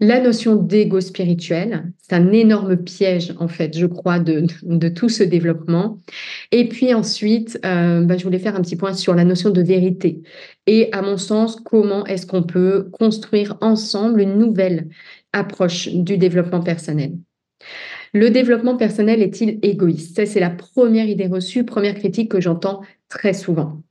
La 0.00 0.20
notion 0.20 0.56
d'ego 0.56 1.00
spirituel, 1.00 1.92
c'est 1.98 2.14
un 2.14 2.32
énorme 2.32 2.76
piège, 2.76 3.34
en 3.38 3.48
fait, 3.48 3.76
je 3.76 3.86
crois, 3.86 4.18
de, 4.18 4.88
tout 4.88 5.08
ce 5.08 5.22
développement. 5.22 6.00
Et 6.52 6.68
puis 6.68 6.92
ensuite, 6.92 7.58
euh, 7.64 8.02
bah, 8.02 8.16
je 8.16 8.24
voulais 8.24 8.38
faire 8.38 8.56
un 8.56 8.60
petit 8.60 8.76
point 8.76 8.92
sur 8.92 9.14
la 9.14 9.24
notion 9.24 9.50
de 9.50 9.62
vérité. 9.62 10.22
Et 10.66 10.92
à 10.92 11.02
mon 11.02 11.16
sens, 11.16 11.56
comment 11.56 12.04
est-ce 12.06 12.26
qu'on 12.26 12.42
peut 12.42 12.88
construire 12.92 13.56
ensemble 13.60 14.20
une 14.20 14.36
nouvelle 14.36 14.88
approche 15.32 15.88
du 15.88 16.18
développement 16.18 16.60
personnel? 16.60 17.12
Le 18.14 18.30
développement 18.30 18.76
personnel 18.76 19.22
est-il 19.22 19.58
égoïste? 19.62 20.24
C'est 20.24 20.40
la 20.40 20.50
première 20.50 21.06
idée 21.06 21.26
reçue, 21.26 21.64
première 21.64 21.94
critique 21.94 22.30
que 22.30 22.40
j'entends 22.40 22.80
très 23.08 23.34
souvent. 23.34 23.82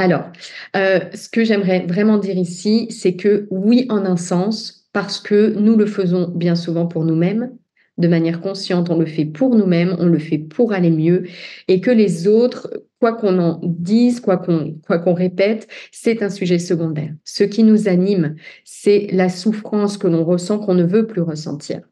Alors, 0.00 0.32
euh, 0.76 1.00
ce 1.12 1.28
que 1.28 1.44
j'aimerais 1.44 1.84
vraiment 1.86 2.16
dire 2.16 2.38
ici, 2.38 2.86
c'est 2.88 3.16
que 3.16 3.46
oui, 3.50 3.84
en 3.90 4.06
un 4.06 4.16
sens, 4.16 4.88
parce 4.94 5.20
que 5.20 5.52
nous 5.58 5.76
le 5.76 5.84
faisons 5.84 6.32
bien 6.34 6.54
souvent 6.54 6.86
pour 6.86 7.04
nous-mêmes, 7.04 7.52
de 7.98 8.08
manière 8.08 8.40
consciente, 8.40 8.88
on 8.88 8.98
le 8.98 9.04
fait 9.04 9.26
pour 9.26 9.54
nous-mêmes, 9.54 9.94
on 9.98 10.06
le 10.06 10.18
fait 10.18 10.38
pour 10.38 10.72
aller 10.72 10.90
mieux, 10.90 11.24
et 11.68 11.82
que 11.82 11.90
les 11.90 12.26
autres, 12.26 12.72
quoi 12.98 13.12
qu'on 13.12 13.38
en 13.38 13.60
dise, 13.62 14.20
quoi 14.20 14.38
qu'on 14.38 14.74
quoi 14.86 15.00
qu'on 15.00 15.12
répète, 15.12 15.68
c'est 15.92 16.22
un 16.22 16.30
sujet 16.30 16.58
secondaire. 16.58 17.12
Ce 17.24 17.44
qui 17.44 17.62
nous 17.62 17.86
anime, 17.86 18.36
c'est 18.64 19.06
la 19.12 19.28
souffrance 19.28 19.98
que 19.98 20.06
l'on 20.06 20.24
ressent 20.24 20.60
qu'on 20.60 20.74
ne 20.74 20.84
veut 20.84 21.06
plus 21.06 21.20
ressentir. 21.20 21.82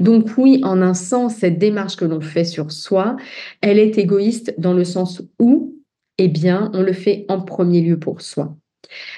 Donc 0.00 0.30
oui, 0.38 0.62
en 0.64 0.80
un 0.80 0.94
sens, 0.94 1.34
cette 1.36 1.58
démarche 1.58 1.96
que 1.96 2.06
l'on 2.06 2.22
fait 2.22 2.44
sur 2.44 2.72
soi, 2.72 3.16
elle 3.60 3.78
est 3.78 3.98
égoïste 3.98 4.54
dans 4.56 4.72
le 4.72 4.84
sens 4.84 5.22
où, 5.38 5.81
eh 6.24 6.28
bien, 6.28 6.70
on 6.74 6.82
le 6.82 6.92
fait 6.92 7.24
en 7.28 7.40
premier 7.40 7.80
lieu 7.80 7.98
pour 7.98 8.20
soi. 8.20 8.56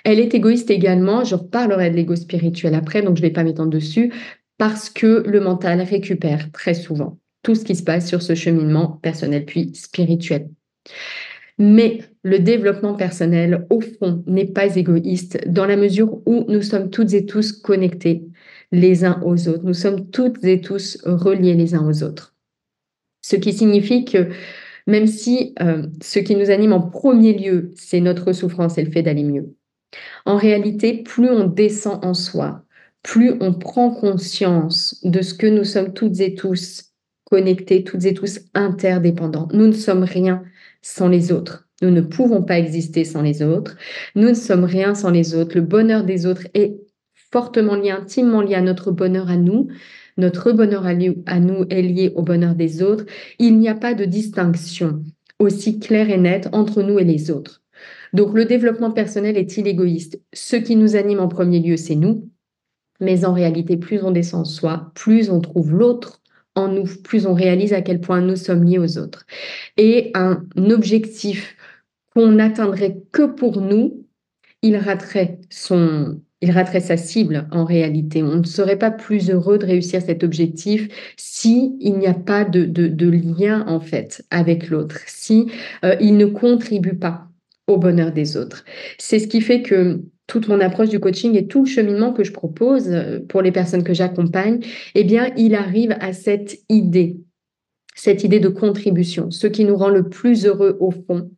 Elle 0.05 0.21
est 0.21 0.35
égoïste 0.35 0.71
également, 0.71 1.25
je 1.25 1.35
reparlerai 1.35 1.91
de 1.91 1.97
l'ego 1.97 2.17
spirituel 2.17 2.75
après, 2.75 3.03
donc 3.03 3.17
je 3.17 3.23
ne 3.23 3.27
vais 3.27 3.33
pas 3.33 3.45
m'étendre 3.45 3.71
dessus, 3.71 4.13
parce 4.59 4.89
que 4.89 5.23
le 5.27 5.41
mental 5.41 5.81
récupère 5.83 6.51
très 6.53 6.75
souvent 6.75 7.19
tout 7.43 7.55
ce 7.55 7.65
qui 7.65 7.77
se 7.77 7.83
passe 7.83 8.09
sur 8.09 8.23
ce 8.23 8.35
cheminement 8.35 8.99
personnel 9.03 9.45
puis 9.45 9.75
spirituel. 9.75 10.49
Mais 11.59 12.01
le 12.23 12.39
développement 12.39 12.95
personnel, 12.95 13.67
au 13.71 13.81
fond, 13.81 14.25
n'est 14.27 14.47
pas 14.47 14.75
égoïste 14.77 15.47
dans 15.47 15.67
la 15.67 15.77
mesure 15.77 16.21
où 16.27 16.47
nous 16.49 16.63
sommes 16.63 16.91
toutes 16.91 17.13
et 17.13 17.27
tous 17.27 17.53
connectés 17.53 18.25
les 18.73 19.05
uns 19.05 19.21
aux 19.25 19.49
autres. 19.49 19.65
Nous 19.65 19.75
sommes 19.75 20.11
toutes 20.11 20.43
et 20.43 20.61
tous 20.61 20.99
reliés 21.05 21.55
les 21.55 21.75
uns 21.75 21.87
aux 21.87 22.03
autres. 22.03 22.35
Ce 23.21 23.37
qui 23.37 23.53
signifie 23.53 24.05
que 24.05 24.31
même 24.87 25.07
si 25.07 25.55
euh, 25.63 25.87
ce 26.03 26.19
qui 26.19 26.37
nous 26.37 26.51
anime 26.51 26.73
en 26.73 26.81
premier 26.81 27.33
lieu, 27.33 27.73
c'est 27.75 28.01
notre 28.01 28.33
souffrance 28.33 28.79
et 28.79 28.85
le 28.85 28.91
fait 28.91 29.03
d'aller 29.03 29.25
mieux, 29.25 29.55
en 30.27 30.37
réalité, 30.37 31.03
plus 31.03 31.31
on 31.31 31.47
descend 31.47 32.05
en 32.05 32.15
soi, 32.15 32.65
plus 33.03 33.35
on 33.41 33.53
prend 33.53 33.91
conscience 33.91 35.01
de 35.05 35.23
ce 35.23 35.35
que 35.35 35.47
nous 35.47 35.65
sommes 35.65 35.93
toutes 35.93 36.21
et 36.21 36.35
tous 36.35 36.93
connectés, 37.25 37.85
toutes 37.85 38.05
et 38.05 38.15
tous 38.15 38.41
interdépendants. 38.55 39.49
Nous 39.53 39.67
ne 39.67 39.73
sommes 39.73 40.05
rien 40.05 40.43
sans 40.83 41.09
les 41.09 41.33
autres. 41.33 41.69
Nous 41.83 41.91
ne 41.91 42.01
pouvons 42.01 42.43
pas 42.43 42.59
exister 42.59 43.05
sans 43.05 43.23
les 43.23 43.43
autres. 43.43 43.77
Nous 44.15 44.29
ne 44.29 44.35
sommes 44.35 44.65
rien 44.65 44.95
sans 44.95 45.11
les 45.11 45.35
autres. 45.35 45.57
Le 45.57 45.63
bonheur 45.63 46.05
des 46.05 46.27
autres 46.27 46.47
est 46.55 46.77
fortement 47.33 47.75
lié, 47.75 47.91
intimement 47.91 48.41
lié 48.41 48.55
à 48.55 48.61
notre 48.61 48.93
bonheur 48.93 49.29
à 49.29 49.37
nous. 49.37 49.69
Notre 50.17 50.53
bonheur 50.53 50.87
à 50.87 51.41
nous 51.41 51.67
est 51.71 51.83
lié 51.83 52.13
au 52.15 52.23
bonheur 52.23 52.55
des 52.55 52.83
autres. 52.83 53.05
Il 53.39 53.59
n'y 53.59 53.69
a 53.69 53.75
pas 53.75 53.95
de 53.95 54.05
distinction 54.05 55.03
aussi 55.39 55.81
claire 55.81 56.11
et 56.11 56.19
nette 56.19 56.49
entre 56.53 56.83
nous 56.83 56.99
et 56.99 57.05
les 57.05 57.31
autres. 57.31 57.63
Donc 58.13 58.35
le 58.35 58.45
développement 58.45 58.93
personnel 58.93 59.37
est-il 59.37 59.67
égoïste 59.67 60.21
Ce 60.33 60.57
qui 60.57 60.77
nous 60.77 60.95
anime 60.95 61.21
en 61.21 61.29
premier 61.29 61.59
lieu, 61.59 61.77
c'est 61.77 61.97
nous. 61.97 62.31
Mais 63.01 63.25
en 63.25 63.33
réalité, 63.33 63.77
plus 63.77 64.01
on 64.03 64.13
descend 64.13 64.43
en 64.43 64.45
soi, 64.45 64.93
plus 64.95 65.31
on 65.31 65.41
trouve 65.41 65.73
l'autre 65.73 66.23
en 66.55 66.69
nous, 66.69 66.85
plus 67.03 67.27
on 67.27 67.35
réalise 67.35 67.73
à 67.73 67.83
quel 67.83 68.01
point 68.01 68.21
nous 68.21 68.37
sommes 68.37 68.63
liés 68.63 68.79
aux 68.79 68.99
autres. 68.99 69.27
Et 69.77 70.13
un 70.15 70.45
objectif 70.71 71.57
qu'on 72.15 72.29
n'atteindrait 72.29 73.03
que 73.11 73.27
pour 73.27 73.61
nous, 73.61 74.07
il 74.63 74.77
raterait 74.77 75.41
son, 75.51 76.21
il 76.41 76.51
raterait 76.51 76.81
sa 76.81 76.97
cible 76.97 77.49
en 77.53 77.65
réalité. 77.65 78.23
On 78.23 78.37
ne 78.37 78.45
serait 78.45 78.79
pas 78.79 78.91
plus 78.91 79.31
heureux 79.31 79.59
de 79.59 79.67
réussir 79.67 80.03
cet 80.03 80.23
objectif 80.23 80.89
si 81.17 81.77
il 81.81 81.99
n'y 81.99 82.07
a 82.07 82.15
pas 82.15 82.45
de, 82.45 83.11
lien 83.11 83.65
en 83.67 83.81
fait 83.81 84.25
avec 84.31 84.69
l'autre, 84.69 84.99
si 85.07 85.47
euh, 85.85 85.97
il 86.01 86.17
ne 86.17 86.27
contribue 86.27 86.97
pas 86.97 87.29
au 87.67 87.79
bonheur 87.79 88.13
des 88.13 88.37
autres. 88.37 88.65
C'est 88.99 89.19
ce 89.19 89.27
qui 89.27 89.41
fait 89.41 89.63
que 89.63 90.03
toute 90.27 90.49
mon 90.49 90.61
approche 90.61 90.89
du 90.89 91.01
coaching 91.01 91.37
et 91.37 91.47
tout 91.47 91.65
le 91.65 91.69
cheminement 91.69 92.13
que 92.13 92.25
je 92.25 92.33
propose 92.33 92.89
euh, 92.89 93.21
pour 93.29 93.43
les 93.43 93.53
personnes 93.53 93.85
que 93.85 93.95
j'accompagne, 93.95 94.61
eh 94.95 95.05
bien, 95.05 95.31
il 95.37 95.55
arrive 95.55 95.97
à 96.01 96.13
cette 96.13 96.59
idée, 96.69 97.17
cette 97.95 98.25
idée 98.25 98.41
de 98.41 98.49
contribution. 98.49 99.31
Ce 99.31 99.47
qui 99.47 99.65
nous 99.65 99.77
rend 99.77 99.91
le 99.91 100.09
plus 100.09 100.47
heureux 100.47 100.77
au 100.81 100.91
fond, 100.91 101.31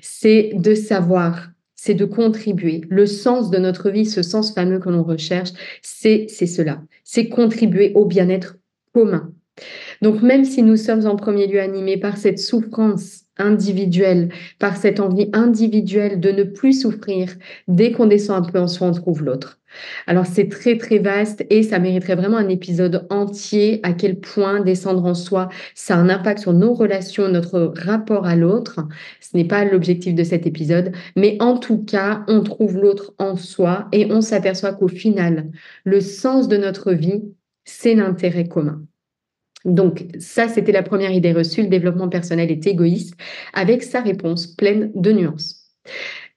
c'est 0.00 0.50
de 0.54 0.74
savoir, 0.74 1.50
c'est 1.82 1.94
de 1.94 2.04
contribuer. 2.04 2.82
Le 2.90 3.06
sens 3.06 3.48
de 3.48 3.56
notre 3.56 3.88
vie, 3.88 4.04
ce 4.04 4.22
sens 4.22 4.52
fameux 4.52 4.80
que 4.80 4.90
l'on 4.90 5.02
recherche, 5.02 5.48
c'est 5.80 6.28
cela, 6.28 6.82
c'est 7.04 7.30
contribuer 7.30 7.92
au 7.94 8.04
bien-être 8.04 8.58
commun. 8.92 9.32
Donc 10.02 10.20
même 10.20 10.44
si 10.44 10.62
nous 10.62 10.76
sommes 10.76 11.06
en 11.06 11.16
premier 11.16 11.46
lieu 11.46 11.58
animés 11.58 11.96
par 11.96 12.18
cette 12.18 12.38
souffrance 12.38 13.22
individuelle, 13.40 14.28
par 14.58 14.76
cette 14.76 15.00
envie 15.00 15.30
individuelle 15.32 16.20
de 16.20 16.30
ne 16.30 16.44
plus 16.44 16.82
souffrir, 16.82 17.28
dès 17.66 17.92
qu'on 17.92 18.06
descend 18.06 18.46
un 18.46 18.50
peu 18.50 18.60
en 18.60 18.68
soi, 18.68 18.88
on 18.88 18.92
trouve 18.92 19.24
l'autre. 19.24 19.60
Alors 20.06 20.26
c'est 20.26 20.48
très 20.48 20.76
très 20.78 20.98
vaste 20.98 21.44
et 21.50 21.62
ça 21.62 21.78
mériterait 21.78 22.16
vraiment 22.16 22.36
un 22.36 22.48
épisode 22.48 23.06
entier 23.10 23.80
à 23.82 23.92
quel 23.92 24.18
point 24.18 24.60
descendre 24.60 25.04
en 25.04 25.14
soi, 25.14 25.48
ça 25.74 25.94
a 25.94 25.98
un 25.98 26.08
impact 26.08 26.40
sur 26.40 26.52
nos 26.52 26.74
relations, 26.74 27.28
notre 27.28 27.72
rapport 27.76 28.26
à 28.26 28.36
l'autre. 28.36 28.80
Ce 29.20 29.36
n'est 29.36 29.44
pas 29.44 29.64
l'objectif 29.64 30.14
de 30.14 30.24
cet 30.24 30.46
épisode, 30.46 30.92
mais 31.16 31.36
en 31.40 31.56
tout 31.58 31.84
cas, 31.84 32.24
on 32.28 32.42
trouve 32.42 32.76
l'autre 32.76 33.14
en 33.18 33.36
soi 33.36 33.88
et 33.92 34.10
on 34.10 34.20
s'aperçoit 34.20 34.72
qu'au 34.72 34.88
final, 34.88 35.50
le 35.84 36.00
sens 36.00 36.48
de 36.48 36.56
notre 36.56 36.92
vie, 36.92 37.22
c'est 37.64 37.94
l'intérêt 37.94 38.48
commun. 38.48 38.82
Donc 39.64 40.06
ça, 40.18 40.48
c'était 40.48 40.72
la 40.72 40.82
première 40.82 41.12
idée 41.12 41.32
reçue, 41.32 41.62
le 41.62 41.68
développement 41.68 42.08
personnel 42.08 42.50
est 42.50 42.66
égoïste, 42.66 43.14
avec 43.52 43.82
sa 43.82 44.00
réponse 44.00 44.46
pleine 44.46 44.90
de 44.94 45.12
nuances. 45.12 45.60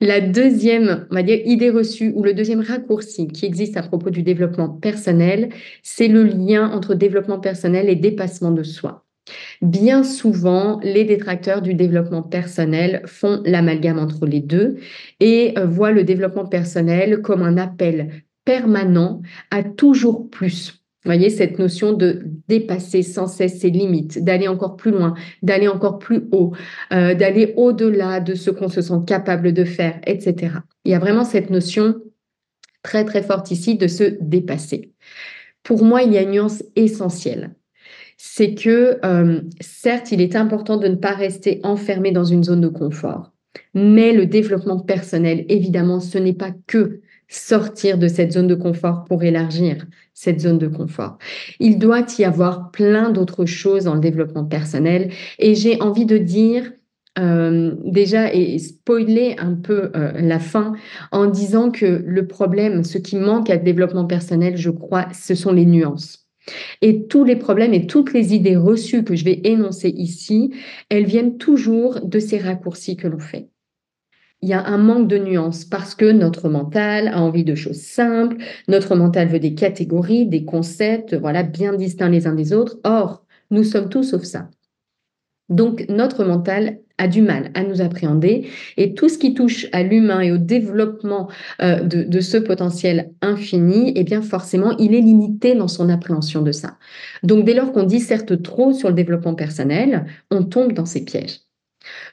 La 0.01 0.20
deuxième, 0.20 1.08
on 1.12 1.18
idée 1.18 1.70
reçue 1.70 2.12
ou 2.15 2.24
le 2.24 2.34
deuxième 2.34 2.60
raccourci 2.60 3.27
qui 3.27 3.46
existe 3.46 3.77
à 3.77 3.84
propos 3.84 4.10
du 4.10 4.22
développement 4.22 4.68
personnel, 4.68 5.50
c'est 5.82 6.10
le 6.10 6.24
lien 6.24 6.70
entre 6.72 6.94
développement 6.94 7.39
personnel 7.39 7.88
et 7.89 7.96
dépassement 7.96 8.51
de 8.51 8.63
soi. 8.63 9.06
Bien 9.62 10.03
souvent, 10.03 10.82
les 10.84 11.06
détracteurs 11.06 11.62
du 11.62 11.74
développement 11.74 12.24
personnel 12.24 13.03
font 13.06 13.42
l'amalgame 13.46 13.98
entre 13.98 14.25
les 14.25 14.42
deux 14.42 14.75
et 15.22 15.53
euh, 15.58 15.65
voient 15.65 15.92
le 15.92 16.03
développement 16.03 16.46
personnel 16.46 17.22
comme 17.22 17.42
un 17.42 17.58
appel 17.58 18.24
permanent 18.44 19.22
à 19.51 19.63
toujours 19.63 20.30
plus 20.30 20.83
vous 21.03 21.10
voyez, 21.10 21.29
cette 21.29 21.60
notion 21.60 21.91
de 21.91 22.24
dépasser 22.48 23.03
sans 23.03 23.27
cesse 23.27 23.60
ses 23.60 23.69
limites, 23.69 24.24
d'aller 24.24 24.48
encore 24.48 24.77
plus 24.77 24.91
loin, 24.91 25.15
d'aller 25.41 25.67
encore 25.67 26.00
plus 26.00 26.24
haut, 26.31 26.53
euh, 26.93 27.13
d'aller 27.13 27.53
au-delà 27.57 28.22
de 28.22 28.36
ce 28.36 28.50
qu'on 28.50 28.69
se 28.69 28.81
sent 28.81 29.01
capable 29.05 29.51
de 29.51 29.65
faire, 29.65 30.00
etc. 30.07 30.60
Il 30.86 30.91
y 30.91 30.95
a 30.95 31.00
vraiment 31.00 31.25
cette 31.25 31.50
notion 31.50 31.95
très 32.83 33.03
très 33.03 33.22
forte 33.22 33.51
ici 33.51 33.75
de 33.75 33.88
se 33.88 34.15
dépasser. 34.22 34.93
Pour 35.63 35.83
moi, 35.83 36.03
il 36.03 36.13
y 36.13 36.17
a 36.17 36.22
une 36.22 36.31
nuance 36.31 36.63
essentielle. 36.77 37.53
C'est 38.15 38.53
que 38.53 39.00
euh, 39.03 39.41
certes, 39.60 40.13
il 40.13 40.22
est 40.22 40.38
important 40.38 40.77
de 40.77 40.88
ne 40.88 40.95
pas 40.95 41.13
rester 41.13 41.60
enfermé 41.63 42.12
dans 42.12 42.24
une 42.24 42.45
zone 42.45 42.62
de 42.62 42.69
confort, 42.69 43.33
mais 43.74 44.13
le 44.13 44.25
développement 44.25 44.79
personnel, 44.79 45.45
évidemment, 45.50 46.00
ce 46.00 46.17
n'est 46.17 46.33
pas 46.33 46.51
que 46.67 47.01
sortir 47.27 47.98
de 47.98 48.08
cette 48.08 48.34
zone 48.34 48.48
de 48.48 48.56
confort 48.56 49.06
pour 49.06 49.24
élargir 49.24 49.86
cette 50.13 50.42
zone 50.42 50.58
de 50.58 50.68
confort. 50.68 51.18
Il 51.60 51.80
doit 51.80 52.06
y 52.18 52.24
avoir 52.24 52.72
plein 52.72 53.10
d'autres 53.12 53.46
choses 53.46 53.86
dans 53.86 53.96
le 53.96 54.00
développement 54.00 54.46
personnel 54.46 55.12
et 55.39 55.56
j'ai 55.56 55.82
envie 55.82 56.06
de 56.06 56.18
dire 56.18 56.72
euh, 57.20 57.75
déjà 57.86 58.34
et 58.34 58.58
spoiler 58.58 59.36
un 59.38 59.53
peu 59.53 59.92
euh, 59.96 60.13
la 60.15 60.39
fin 60.39 60.74
en 61.12 61.27
disant 61.27 61.70
que 61.70 62.03
le 62.06 62.27
problème, 62.27 62.84
ce 62.84 62.98
qui 62.98 63.18
manque 63.18 63.51
à 63.51 63.58
développement 63.58 64.06
personnel, 64.06 64.58
je 64.58 64.72
crois, 64.72 65.08
ce 65.13 65.36
sont 65.36 65.51
les 65.51 65.65
nuances. 65.65 66.27
Et 66.82 67.08
tous 67.08 67.24
les 67.24 67.36
problèmes 67.36 67.74
et 67.74 67.88
toutes 67.88 68.13
les 68.13 68.34
idées 68.34 68.58
reçues 68.58 69.03
que 69.03 69.15
je 69.15 69.25
vais 69.25 69.42
énoncer 69.44 69.89
ici, 69.89 70.53
elles 70.89 71.06
viennent 71.06 71.38
toujours 71.38 72.01
de 72.01 72.20
ces 72.20 72.38
raccourcis 72.38 72.98
que 72.98 73.08
l'on 73.08 73.20
fait 73.20 73.48
il 74.44 74.50
y 74.50 74.54
a 74.54 74.66
un 74.66 74.78
manque 74.78 75.08
de 75.08 75.18
nuances 75.18 75.64
parce 75.64 75.96
que 75.96 76.12
notre 76.12 76.50
mental 76.50 77.08
a 77.08 77.22
envie 77.22 77.46
de 77.46 77.56
choses 77.56 77.80
simples, 77.80 78.36
notre 78.68 78.94
mental 78.96 79.30
veut 79.30 79.40
des 79.40 79.56
catégories, 79.56 80.26
des 80.28 80.44
concepts, 80.44 81.16
voilà, 81.16 81.44
bien 81.44 81.74
distincts 81.74 82.10
les 82.10 82.28
uns 82.28 82.36
des 82.36 82.52
autres. 82.52 82.78
Or, 82.84 83.24
nous 83.52 83.64
sommes 83.64 83.88
tous 83.88 84.04
sauf 84.04 84.24
ça. 84.24 84.50
Donc, 85.48 85.86
notre 85.88 86.26
mental 86.26 86.80
a 86.98 87.08
du 87.08 87.22
mal 87.22 87.52
à 87.54 87.64
nous 87.64 87.80
appréhender 87.80 88.48
et 88.76 88.94
tout 88.94 89.08
ce 89.08 89.18
qui 89.18 89.34
touche 89.34 89.68
à 89.72 89.82
l'humain 89.82 90.20
et 90.20 90.34
au 90.34 90.38
développement 90.38 91.30
euh, 91.62 91.80
de, 91.82 92.20
ce 92.20 92.38
potentiel 92.38 93.12
infini, 93.22 93.94
eh 93.96 94.04
bien 94.04 94.22
forcément, 94.22 94.76
il 94.78 94.94
est 94.94 95.02
limité 95.02 95.56
dans 95.56 95.70
son 95.70 95.88
appréhension 95.88 96.42
de 96.42 96.52
ça. 96.52 96.78
Donc, 97.24 97.46
dès 97.46 97.54
lors 97.54 97.72
qu'on 97.72 97.84
disserte 97.84 98.42
trop 98.42 98.74
sur 98.74 98.90
le 98.90 98.96
développement 98.96 99.36
personnel, 99.36 100.06
on 100.32 100.44
tombe 100.44 100.74
dans 100.74 100.86
ces 100.86 101.06
pièges. 101.06 101.40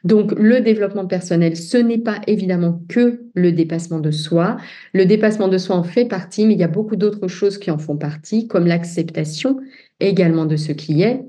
Donc, 0.05 0.33
le 0.39 0.61
développement 0.61 1.07
personnel, 1.07 1.57
ce 1.57 1.77
n'est 1.77 1.99
pas 1.99 2.21
évidemment 2.27 2.83
que 2.89 3.23
le 3.35 3.53
dépassement 3.53 4.01
de 4.01 4.11
soi. 4.11 4.57
Le 4.93 5.07
dépassement 5.07 5.49
de 5.49 5.59
soi 5.59 5.77
en 5.77 5.85
fait 5.85 6.05
partie, 6.05 6.47
mais 6.47 6.55
il 6.55 6.61
y 6.61 6.65
a 6.65 6.69
beaucoup 6.69 6.97
d'autres 6.97 7.29
choses 7.29 7.59
qui 7.59 7.71
en 7.71 7.79
font 7.79 7.97
partie, 7.97 8.47
comme 8.49 8.67
l'acceptation 8.67 9.61
également 10.01 10.47
de 10.47 10.57
ce 10.57 10.73
qui 10.73 11.03
est, 11.03 11.23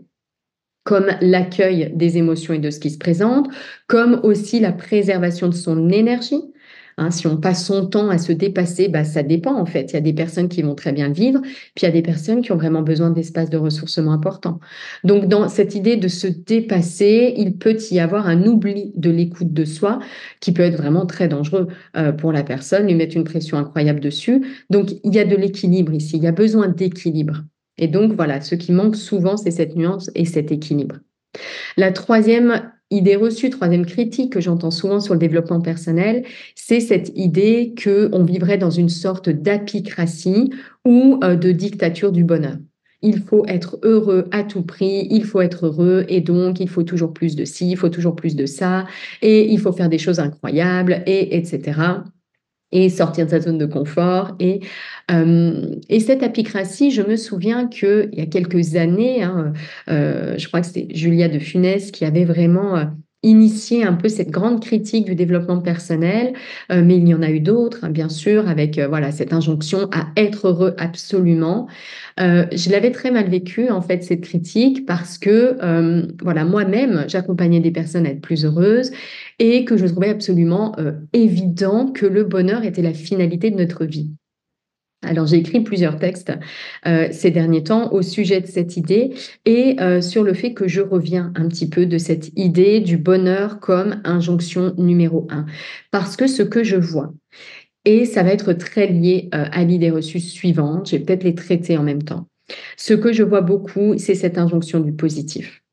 comme 0.84 1.08
l'accueil 1.22 1.92
des 1.96 2.18
émotions 2.18 2.54
et 2.54 2.60
de 2.60 2.72
ce 2.72 2.80
qui 2.80 2.90
se 2.90 2.98
présente, 2.98 3.48
comme 3.88 4.20
aussi 4.24 4.60
la 4.60 4.72
préservation 4.72 5.48
de 5.48 5.54
son 5.54 5.90
énergie. 5.90 6.42
Hein, 6.98 7.12
si 7.12 7.28
on 7.28 7.38
passe 7.38 7.66
son 7.66 7.86
temps 7.88 8.10
à 8.10 8.18
se 8.18 8.32
dépasser, 8.32 8.88
bah, 8.88 9.04
ça 9.04 9.24
dépend 9.24 9.56
en 9.56 9.66
fait. 9.66 9.92
Il 9.92 9.94
y 9.94 9.98
a 9.98 10.02
des 10.02 10.14
personnes 10.14 10.50
qui 10.50 10.62
vont 10.62 10.76
très 10.76 10.92
bien 10.92 11.08
le 11.08 11.14
vivre, 11.14 11.42
puis 11.42 11.84
il 11.84 11.86
y 11.86 11.88
a 11.88 11.92
des 11.92 12.02
personnes 12.02 12.42
qui 12.42 12.52
ont 12.52 12.58
vraiment 12.58 12.82
besoin 12.82 13.10
d'espace 13.10 13.50
de 13.50 13.58
ressourcement 13.58 14.12
important. 14.12 14.60
Donc 15.04 15.28
dans 15.28 15.50
cette 15.50 15.76
idée 15.76 15.98
de 15.98 16.08
se 16.08 16.28
dépasser, 16.28 17.34
il 17.38 17.58
peut 17.58 17.78
y 17.92 18.00
avoir 18.00 18.28
un 18.28 18.46
oubli 18.46 18.92
de 18.96 19.10
l'écoute 19.10 19.54
de 19.54 19.66
soi 19.66 20.00
qui 20.40 20.52
peut 20.52 20.64
être 20.64 20.78
vraiment 20.78 21.06
très 21.06 21.28
dangereux 21.28 21.68
euh, 21.98 22.12
pour 22.12 22.32
la 22.32 22.44
personne, 22.44 22.88
lui 22.88 22.96
mettre 22.96 23.16
une 23.16 23.24
pression 23.24 23.58
incroyable 23.58 24.00
dessus. 24.00 24.46
Donc 24.70 24.92
il 25.04 25.14
y 25.14 25.20
a 25.20 25.26
de 25.26 25.36
l'équilibre 25.36 25.94
ici, 25.94 26.18
il 26.18 26.24
y 26.24 26.28
a 26.28 26.32
besoin 26.32 26.68
d'équilibre. 26.68 27.44
Et 27.78 27.88
donc 27.88 28.14
voilà, 28.14 28.42
ce 28.42 28.56
qui 28.56 28.72
manque 28.72 28.96
souvent, 28.96 29.38
c'est 29.38 29.52
cette 29.52 29.76
nuance 29.76 30.12
et 30.14 30.26
cet 30.26 30.52
équilibre. 30.52 30.98
La 31.78 31.92
troisième 31.92 32.72
idée 32.92 33.16
reçue, 33.16 33.50
troisième 33.50 33.86
critique 33.86 34.34
que 34.34 34.42
j'entends 34.42 34.72
souvent 34.72 35.00
sur 35.00 35.14
le 35.14 35.20
développement 35.20 35.62
personnel, 35.62 36.24
c'est 36.56 36.80
cette 36.80 37.12
idée 37.16 37.74
qu'on 37.82 38.24
vivrait 38.24 38.58
dans 38.58 38.70
une 38.70 38.90
sorte 38.90 39.30
d'apicratie 39.30 40.52
ou 40.86 41.20
euh, 41.24 41.36
de 41.36 41.52
dictature 41.52 42.12
du 42.12 42.24
bonheur. 42.24 42.58
Il 43.02 43.24
faut 43.24 43.46
être 43.48 43.80
heureux 43.82 44.28
à 44.32 44.44
tout 44.44 44.62
prix, 44.62 45.08
il 45.10 45.24
faut 45.24 45.42
être 45.42 45.66
heureux 45.66 46.06
et 46.08 46.22
donc 46.22 46.60
il 46.60 46.70
faut 46.70 46.84
toujours 46.84 47.14
plus 47.14 47.36
de 47.36 47.46
ci, 47.46 47.72
il 47.72 47.78
faut 47.78 47.90
toujours 47.90 48.16
plus 48.16 48.36
de 48.36 48.46
ça 48.46 48.86
et 49.24 49.52
il 49.52 49.60
faut 49.60 49.72
faire 49.72 49.90
des 49.90 49.98
choses 49.98 50.20
incroyables 50.20 51.02
et 51.08 51.36
etc 51.36 52.02
et 52.72 52.90
sortir 52.90 53.26
de 53.26 53.32
sa 53.32 53.40
zone 53.42 53.58
de 53.58 53.66
confort. 53.66 54.36
Et, 54.40 54.62
euh, 55.12 55.76
et 55.90 56.00
cette 56.00 56.24
apicratie, 56.24 56.92
je 56.92 57.02
me 57.02 57.16
souviens 57.16 57.68
qu'il 57.68 58.10
y 58.14 58.22
a 58.22 58.26
quelques 58.26 58.76
années, 58.76 59.24
hein, 59.24 59.54
euh, 59.90 60.38
je 60.38 60.48
crois 60.48 60.62
que 60.62 60.68
c'était 60.68 60.88
Julia 60.96 61.28
de 61.28 61.40
Funès 61.40 61.92
qui 61.92 62.06
avait 62.06 62.26
vraiment 62.26 62.78
euh, 62.78 62.86
initié 63.24 63.84
un 63.84 63.94
peu 63.94 64.10
cette 64.10 64.32
grande 64.32 64.62
critique 64.62 65.06
du 65.06 65.16
développement 65.16 65.60
personnel, 65.60 66.34
mais 66.70 66.98
il 66.98 67.08
y 67.08 67.14
en 67.14 67.22
a 67.22 67.30
eu 67.30 67.40
d'autres, 67.40 67.80
hein, 67.84 67.90
bien 67.90 68.10
sûr, 68.10 68.48
avec 68.48 68.80
voilà 68.80 69.12
cette 69.12 69.34
injonction 69.34 69.90
à 69.92 70.08
être 70.16 70.48
heureux 70.48 70.74
absolument. 70.78 71.68
je 72.18 72.72
l'avais 72.72 72.92
très 72.92 73.12
mal 73.12 73.30
vécu 73.30 73.70
en 73.70 73.82
fait 73.82 74.04
cette 74.04 74.22
critique 74.22 74.86
parce 74.86 75.18
que 75.18 75.58
voilà 76.24 76.46
moi-même 76.46 77.06
j'accompagnais 77.08 77.60
des 77.60 77.72
personnes 77.72 78.06
à 78.08 78.10
être 78.10 78.22
plus 78.22 78.46
heureuses 78.46 78.92
et 79.42 79.66
que 79.66 79.76
je 79.76 79.88
trouvais 79.88 80.10
absolument 80.10 80.76
euh, 80.78 80.94
évident 81.14 81.92
que 81.92 82.06
le 82.06 82.24
bonheur 82.24 82.64
était 82.64 82.84
la 82.84 82.94
finalité 82.94 83.50
de 83.50 83.58
notre 83.58 83.86
vie. 83.86 84.12
Alors 85.04 85.26
j'ai 85.26 85.38
écrit 85.38 85.62
plusieurs 85.62 85.98
textes 85.98 86.32
euh, 86.86 87.08
ces 87.12 87.32
derniers 87.32 87.64
temps 87.64 87.92
au 87.92 88.02
sujet 88.02 88.40
de 88.40 88.46
cette 88.46 88.78
idée 88.78 89.14
et 89.46 89.76
euh, 89.82 90.00
sur 90.00 90.24
le 90.24 90.34
fait 90.34 90.54
que 90.54 90.68
je 90.68 90.82
reviens 90.82 91.34
un 91.36 91.48
petit 91.48 91.68
peu 91.68 91.88
de 91.88 91.98
cette 91.98 92.32
idée 92.38 92.80
du 92.82 92.98
bonheur 92.98 93.60
comme 93.60 94.02
injonction 94.04 94.74
numéro 94.78 95.28
un. 95.32 95.46
Parce 95.90 96.16
que 96.16 96.28
ce 96.28 96.44
que 96.44 96.64
je 96.64 96.76
vois, 96.76 97.14
et 97.84 98.06
ça 98.06 98.22
va 98.22 98.32
être 98.32 98.54
très 98.54 98.88
lié 98.88 99.28
à 99.32 99.64
l'idée 99.64 99.90
reçue 99.90 100.20
suivante, 100.20 100.92
je 100.92 100.98
vais 100.98 101.04
peut-être 101.04 101.24
les 101.24 101.34
traiter 101.34 101.78
en 101.80 101.84
même 101.84 102.04
temps. 102.04 102.28
Ce 102.78 102.94
que 102.94 103.12
je 103.12 103.24
vois 103.24 103.42
beaucoup, 103.42 103.98
c'est 103.98 104.14
cette 104.14 104.38
injonction 104.38 104.80
du 104.80 104.94
positif. 104.94 105.64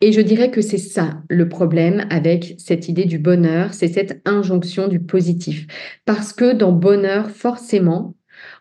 Et 0.00 0.12
je 0.12 0.20
dirais 0.20 0.50
que 0.50 0.62
c'est 0.62 0.78
ça 0.78 1.22
le 1.28 1.48
problème 1.48 2.06
avec 2.10 2.54
cette 2.58 2.88
idée 2.88 3.04
du 3.04 3.18
bonheur, 3.18 3.74
c'est 3.74 3.88
cette 3.88 4.22
injonction 4.24 4.88
du 4.88 5.00
positif. 5.00 5.66
Parce 6.04 6.32
que 6.32 6.52
dans 6.52 6.72
bonheur, 6.72 7.30
forcément, 7.30 8.14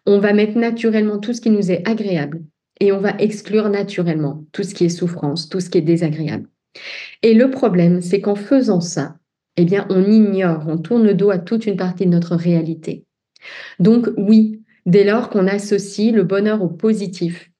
on 0.07 0.19
va 0.19 0.33
mettre 0.33 0.57
naturellement 0.57 1.19
tout 1.19 1.33
ce 1.33 1.41
qui 1.41 1.49
nous 1.49 1.69
est 1.69 1.87
agréable 1.87 2.41
et 2.79 2.91
on 2.91 2.99
va 2.99 3.15
exclure 3.19 3.69
naturellement 3.69 4.45
tout 4.53 4.63
ce 4.63 4.73
qui 4.73 4.85
est 4.85 4.89
souffrance, 4.89 5.49
tout 5.49 5.59
ce 5.59 5.69
qui 5.69 5.77
est 5.77 5.81
désagréable. 5.81 6.47
Et 7.23 7.33
le 7.33 7.51
problème, 7.51 8.01
c'est 8.01 8.21
qu'en 8.21 8.35
faisant 8.35 8.81
ça, 8.81 9.17
eh 9.57 9.65
bien, 9.65 9.85
on 9.89 10.03
ignore, 10.05 10.65
on 10.67 10.77
tourne 10.77 11.03
le 11.03 11.13
dos 11.13 11.29
à 11.29 11.39
toute 11.39 11.65
une 11.65 11.75
partie 11.75 12.05
de 12.05 12.11
notre 12.11 12.35
réalité. 12.35 13.05
Donc 13.79 14.09
oui, 14.15 14.63
dès 14.85 15.03
lors 15.03 15.29
qu'on 15.29 15.47
associe 15.47 16.13
le 16.13 16.23
bonheur 16.23 16.63
au 16.63 16.69
positif, 16.69 17.51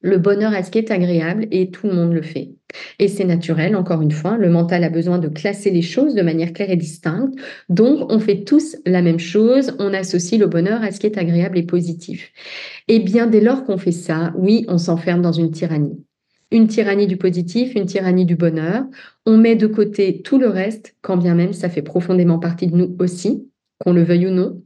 le 0.00 0.18
bonheur 0.18 0.54
à 0.54 0.62
ce 0.62 0.70
qui 0.70 0.78
est 0.78 0.90
agréable 0.90 1.46
et 1.50 1.70
tout 1.70 1.88
le 1.88 1.94
monde 1.94 2.12
le 2.12 2.22
fait. 2.22 2.54
Et 2.98 3.08
c'est 3.08 3.24
naturel, 3.24 3.76
encore 3.76 4.02
une 4.02 4.10
fois, 4.10 4.36
le 4.36 4.48
mental 4.48 4.84
a 4.84 4.90
besoin 4.90 5.18
de 5.18 5.28
classer 5.28 5.70
les 5.70 5.82
choses 5.82 6.14
de 6.14 6.22
manière 6.22 6.52
claire 6.52 6.70
et 6.70 6.76
distincte. 6.76 7.38
Donc, 7.68 8.10
on 8.12 8.18
fait 8.18 8.44
tous 8.44 8.76
la 8.86 9.02
même 9.02 9.18
chose, 9.18 9.74
on 9.78 9.92
associe 9.92 10.40
le 10.40 10.46
bonheur 10.46 10.82
à 10.82 10.90
ce 10.92 11.00
qui 11.00 11.06
est 11.06 11.18
agréable 11.18 11.58
et 11.58 11.62
positif. 11.62 12.32
Et 12.88 13.00
bien, 13.00 13.26
dès 13.26 13.40
lors 13.40 13.64
qu'on 13.64 13.78
fait 13.78 13.92
ça, 13.92 14.32
oui, 14.36 14.64
on 14.68 14.78
s'enferme 14.78 15.22
dans 15.22 15.32
une 15.32 15.50
tyrannie. 15.50 16.04
Une 16.52 16.68
tyrannie 16.68 17.08
du 17.08 17.16
positif, 17.16 17.74
une 17.74 17.86
tyrannie 17.86 18.24
du 18.24 18.36
bonheur. 18.36 18.84
On 19.24 19.36
met 19.36 19.56
de 19.56 19.66
côté 19.66 20.22
tout 20.22 20.38
le 20.38 20.48
reste, 20.48 20.94
quand 21.02 21.16
bien 21.16 21.34
même 21.34 21.52
ça 21.52 21.68
fait 21.68 21.82
profondément 21.82 22.38
partie 22.38 22.68
de 22.68 22.76
nous 22.76 22.96
aussi, 23.00 23.50
qu'on 23.78 23.92
le 23.92 24.04
veuille 24.04 24.28
ou 24.28 24.30
non. 24.30 24.62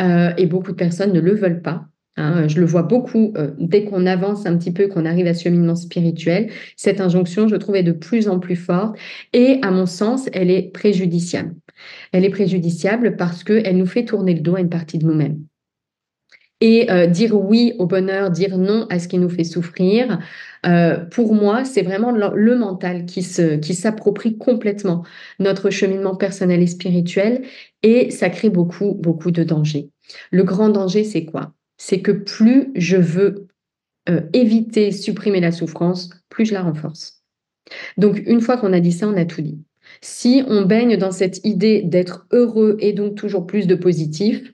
Euh, 0.00 0.32
et 0.36 0.46
beaucoup 0.46 0.70
de 0.70 0.76
personnes 0.76 1.12
ne 1.12 1.20
le 1.20 1.34
veulent 1.34 1.62
pas. 1.62 1.86
Hein, 2.16 2.48
je 2.48 2.58
le 2.58 2.66
vois 2.66 2.82
beaucoup 2.82 3.34
euh, 3.36 3.50
dès 3.58 3.84
qu'on 3.84 4.06
avance 4.06 4.46
un 4.46 4.56
petit 4.56 4.72
peu, 4.72 4.88
qu'on 4.88 5.04
arrive 5.04 5.26
à 5.26 5.34
ce 5.34 5.44
cheminement 5.44 5.76
spirituel. 5.76 6.50
Cette 6.76 7.00
injonction, 7.00 7.46
je 7.46 7.56
trouve, 7.56 7.76
est 7.76 7.82
de 7.82 7.92
plus 7.92 8.28
en 8.28 8.38
plus 8.38 8.56
forte 8.56 8.96
et, 9.32 9.58
à 9.62 9.70
mon 9.70 9.86
sens, 9.86 10.28
elle 10.32 10.50
est 10.50 10.72
préjudiciable. 10.72 11.54
Elle 12.12 12.24
est 12.24 12.30
préjudiciable 12.30 13.16
parce 13.16 13.44
qu'elle 13.44 13.76
nous 13.76 13.86
fait 13.86 14.04
tourner 14.04 14.34
le 14.34 14.40
dos 14.40 14.56
à 14.56 14.60
une 14.60 14.70
partie 14.70 14.98
de 14.98 15.06
nous-mêmes. 15.06 15.40
Et 16.62 16.90
euh, 16.90 17.06
dire 17.06 17.38
oui 17.38 17.74
au 17.78 17.84
bonheur, 17.84 18.30
dire 18.30 18.56
non 18.56 18.86
à 18.88 18.98
ce 18.98 19.08
qui 19.08 19.18
nous 19.18 19.28
fait 19.28 19.44
souffrir, 19.44 20.18
euh, 20.64 20.96
pour 20.96 21.34
moi, 21.34 21.66
c'est 21.66 21.82
vraiment 21.82 22.12
le, 22.12 22.56
mental 22.56 23.04
qui 23.04 23.22
s'approprie 23.22 24.32
qui 24.32 24.38
complètement 24.38 25.04
notre 25.38 25.68
cheminement 25.68 26.16
personnel 26.16 26.62
et 26.62 26.66
spirituel 26.66 27.42
et 27.82 28.10
ça 28.10 28.30
crée 28.30 28.48
beaucoup, 28.48 28.94
beaucoup 28.94 29.32
de 29.32 29.44
dangers. 29.44 29.90
Le 30.30 30.44
grand 30.44 30.70
danger, 30.70 31.04
c'est 31.04 31.26
quoi? 31.26 31.52
C'est 31.76 32.00
que 32.00 32.12
plus 32.12 32.72
je 32.74 32.96
veux 32.96 33.48
euh, 34.08 34.22
éviter, 34.32 34.92
supprimer 34.92 35.40
la 35.40 35.52
souffrance, 35.52 36.10
plus 36.28 36.46
je 36.46 36.54
la 36.54 36.62
renforce. 36.62 37.22
Donc, 37.96 38.22
une 38.26 38.40
fois 38.40 38.56
qu'on 38.56 38.72
a 38.72 38.80
dit 38.80 38.92
ça, 38.92 39.08
on 39.08 39.16
a 39.16 39.24
tout 39.24 39.42
dit. 39.42 39.58
Si 40.00 40.42
on 40.46 40.62
baigne 40.62 40.96
dans 40.96 41.10
cette 41.10 41.44
idée 41.44 41.82
d'être 41.82 42.26
heureux 42.30 42.76
et 42.80 42.92
donc 42.92 43.16
toujours 43.16 43.46
plus 43.46 43.66
de 43.66 43.74
positif, 43.74 44.52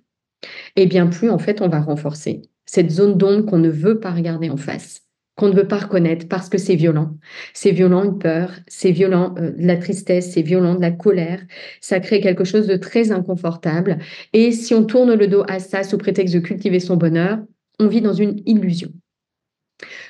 eh 0.77 0.87
bien, 0.87 1.07
plus 1.07 1.31
en 1.31 1.39
fait, 1.39 1.61
on 1.61 1.69
va 1.69 1.81
renforcer 1.81 2.43
cette 2.65 2.91
zone 2.91 3.19
d'ombre 3.19 3.45
qu'on 3.45 3.59
ne 3.59 3.69
veut 3.69 4.01
pas 4.01 4.13
regarder 4.13 4.49
en 4.51 4.57
face 4.57 5.02
qu'on 5.37 5.49
ne 5.49 5.55
veut 5.55 5.67
pas 5.67 5.79
reconnaître 5.79 6.29
parce 6.29 6.49
que 6.49 6.59
c'est 6.59 6.75
violent. 6.75 7.17
C'est 7.55 7.71
violent 7.71 8.05
une 8.05 8.19
peur, 8.19 8.51
c'est 8.67 8.91
violent 8.91 9.35
euh, 9.39 9.53
de 9.53 9.67
la 9.67 9.77
tristesse, 9.77 10.33
c'est 10.33 10.43
violent 10.43 10.75
de 10.75 10.81
la 10.81 10.91
colère. 10.91 11.41
Ça 11.81 12.01
crée 12.01 12.21
quelque 12.21 12.45
chose 12.45 12.67
de 12.67 12.77
très 12.77 13.13
inconfortable. 13.13 13.99
Et 14.33 14.53
si 14.53 14.75
on 14.75 14.85
tourne 14.85 15.15
le 15.15 15.27
dos 15.29 15.45
à 15.49 15.59
ça 15.59 15.83
sous 15.85 15.99
prétexte 15.99 16.35
de 16.35 16.41
cultiver 16.41 16.81
son 16.81 16.97
bonheur, 16.97 17.39
on 17.79 17.89
vit 17.89 18.03
dans 18.03 18.13
une 18.13 18.43
illusion. 18.47 18.91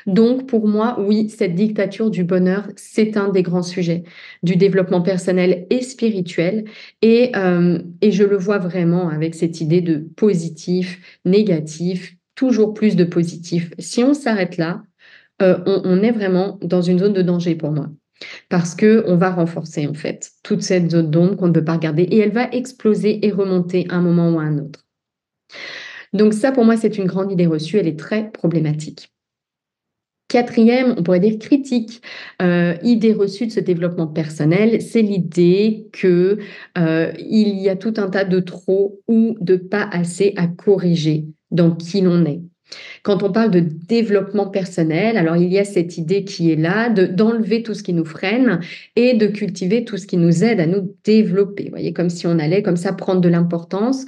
Donc, 0.07 0.49
pour 0.49 0.69
moi, 0.69 0.97
oui, 1.01 1.31
cette 1.31 1.55
dictature 1.55 2.11
du 2.11 2.25
bonheur, 2.25 2.69
c'est 2.77 3.17
un 3.17 3.31
des 3.31 3.43
grands 3.43 3.63
sujets 3.63 4.03
du 4.43 4.57
développement 4.57 5.01
personnel 5.01 5.67
et 5.71 5.81
spirituel. 5.83 6.65
Et, 7.01 7.33
euh, 7.37 7.79
et 8.01 8.11
je 8.11 8.25
le 8.25 8.37
vois 8.37 8.59
vraiment 8.59 9.09
avec 9.09 9.35
cette 9.35 9.61
idée 9.61 9.81
de 9.81 10.07
positif, 10.17 11.21
négatif, 11.25 12.17
toujours 12.35 12.75
plus 12.75 12.97
de 12.97 13.05
positif. 13.05 13.73
Si 13.79 14.03
on 14.03 14.15
s'arrête 14.15 14.57
là, 14.57 14.83
euh, 15.43 15.59
on, 15.67 16.03
est 16.03 16.13
vraiment 16.13 16.59
dans 16.63 16.83
une 16.83 16.99
zone 16.99 17.13
de 17.13 17.23
danger 17.23 17.55
pour 17.55 17.73
moi. 17.73 17.89
Parce 18.49 18.75
que 18.75 19.05
on 19.09 19.17
va 19.17 19.31
renforcer 19.31 19.87
en 19.87 19.95
fait 19.95 20.31
toute 20.43 20.63
cette 20.63 20.91
zone 20.91 21.11
d'ombre 21.11 21.37
qu'on 21.37 21.49
ne 21.49 21.53
peut 21.53 21.65
pas 21.65 21.75
regarder 21.75 22.05
et 22.05 22.19
elle 22.19 22.33
va 22.33 22.49
exploser 22.51 23.27
et 23.27 23.33
remonter 23.33 23.87
à 23.91 23.97
un 23.97 24.03
moment 24.03 24.31
ou 24.31 24.39
à 24.39 24.45
un 24.45 24.59
autre. 24.59 24.85
Donc 26.13 26.35
ça, 26.35 26.53
pour 26.53 26.65
moi, 26.65 26.77
c'est 26.77 26.99
une 26.99 27.07
grande 27.07 27.33
idée 27.33 27.47
reçue. 27.47 27.79
Elle 27.79 27.89
est 27.89 27.99
très 27.99 28.31
problématique. 28.31 29.13
Quatrième, 30.29 30.95
on 30.97 31.03
pourrait 31.03 31.21
dire 31.21 31.39
critique, 31.39 32.01
euh, 32.41 32.75
idée 32.83 33.13
reçue 33.13 33.47
de 33.47 33.53
ce 33.53 33.61
développement 33.61 34.07
personnel, 34.07 34.81
c'est 34.81 35.03
l'idée 35.03 35.89
que 35.93 36.39
euh, 36.79 37.13
il 37.19 37.59
y 37.59 37.69
a 37.69 37.77
tout 37.77 37.93
un 37.99 38.09
tas 38.09 38.25
de 38.25 38.41
trop 38.41 39.03
ou 39.09 39.37
de 39.43 39.57
pas 39.57 39.87
assez 39.93 40.33
à 40.37 40.47
corriger 40.47 41.27
dans 41.51 41.75
qui 41.75 42.01
l'on 42.01 42.25
est. 42.25 42.41
Quand 43.03 43.23
on 43.23 43.33
parle 43.33 43.51
de 43.51 43.61
développement 43.61 44.49
personnel, 44.49 45.17
alors 45.17 45.37
il 45.37 45.53
y 45.53 45.59
a 45.59 45.65
cette 45.65 45.99
idée 45.99 46.25
qui 46.25 46.53
est 46.53 46.57
là 46.57 46.89
de 46.89 47.07
d'enlever 47.07 47.63
tout 47.63 47.75
ce 47.75 47.83
qui 47.83 47.93
nous 47.93 48.05
freine 48.05 48.61
et 48.97 49.15
de 49.15 49.27
cultiver 49.27 49.85
tout 49.85 49.97
ce 49.97 50.07
qui 50.07 50.17
nous 50.17 50.45
aide 50.45 50.61
à 50.61 50.67
nous 50.67 50.95
développer. 51.05 51.65
Vous 51.65 51.71
voyez, 51.71 51.93
comme 51.93 52.11
si 52.11 52.27
on 52.27 52.39
allait 52.39 52.63
comme 52.63 52.77
ça 52.77 52.93
prendre 52.93 53.21
de 53.21 53.29
l'importance. 53.29 54.07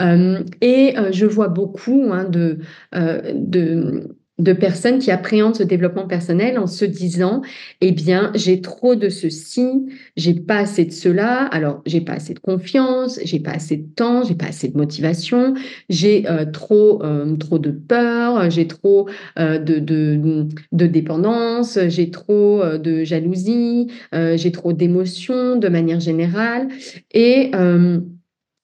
Euh, 0.00 0.42
et 0.60 0.98
euh, 0.98 1.12
je 1.12 1.26
vois 1.26 1.48
beaucoup 1.48 2.10
hein, 2.12 2.24
de, 2.24 2.58
euh, 2.94 3.32
de 3.34 4.16
de 4.40 4.52
personnes 4.52 4.98
qui 4.98 5.10
appréhendent 5.10 5.54
ce 5.54 5.62
développement 5.62 6.06
personnel 6.06 6.58
en 6.58 6.66
se 6.66 6.84
disant 6.84 7.42
eh 7.80 7.92
bien 7.92 8.32
j'ai 8.34 8.60
trop 8.60 8.94
de 8.94 9.08
ceci 9.08 9.86
j'ai 10.16 10.34
pas 10.34 10.58
assez 10.58 10.84
de 10.84 10.92
cela. 10.92 11.44
Alors 11.46 11.82
j'ai 11.86 12.00
pas 12.00 12.14
assez 12.14 12.34
de 12.34 12.38
confiance 12.38 13.20
j'ai 13.22 13.40
pas 13.40 13.52
assez 13.52 13.76
de 13.76 13.86
temps 13.94 14.24
j'ai 14.24 14.34
pas 14.34 14.46
assez 14.46 14.68
de 14.68 14.76
motivation. 14.76 15.54
J'ai 15.88 16.28
euh, 16.28 16.46
trop 16.46 17.02
euh, 17.04 17.36
trop 17.36 17.58
de 17.58 17.70
peur 17.70 18.50
j'ai 18.50 18.66
trop 18.66 19.08
euh, 19.38 19.58
de, 19.58 19.78
de, 19.78 20.46
de, 20.72 20.86
dépendance 20.86 21.78
j'ai 21.88 22.10
trop 22.10 22.62
de 22.64 23.04
jalousie 23.04 23.88
j'ai 24.12 24.52
trop 24.52 24.72
d'émotions 24.72 25.56
de 25.56 25.68
manière 25.68 26.00
générale 26.00 26.68
et 27.12 27.50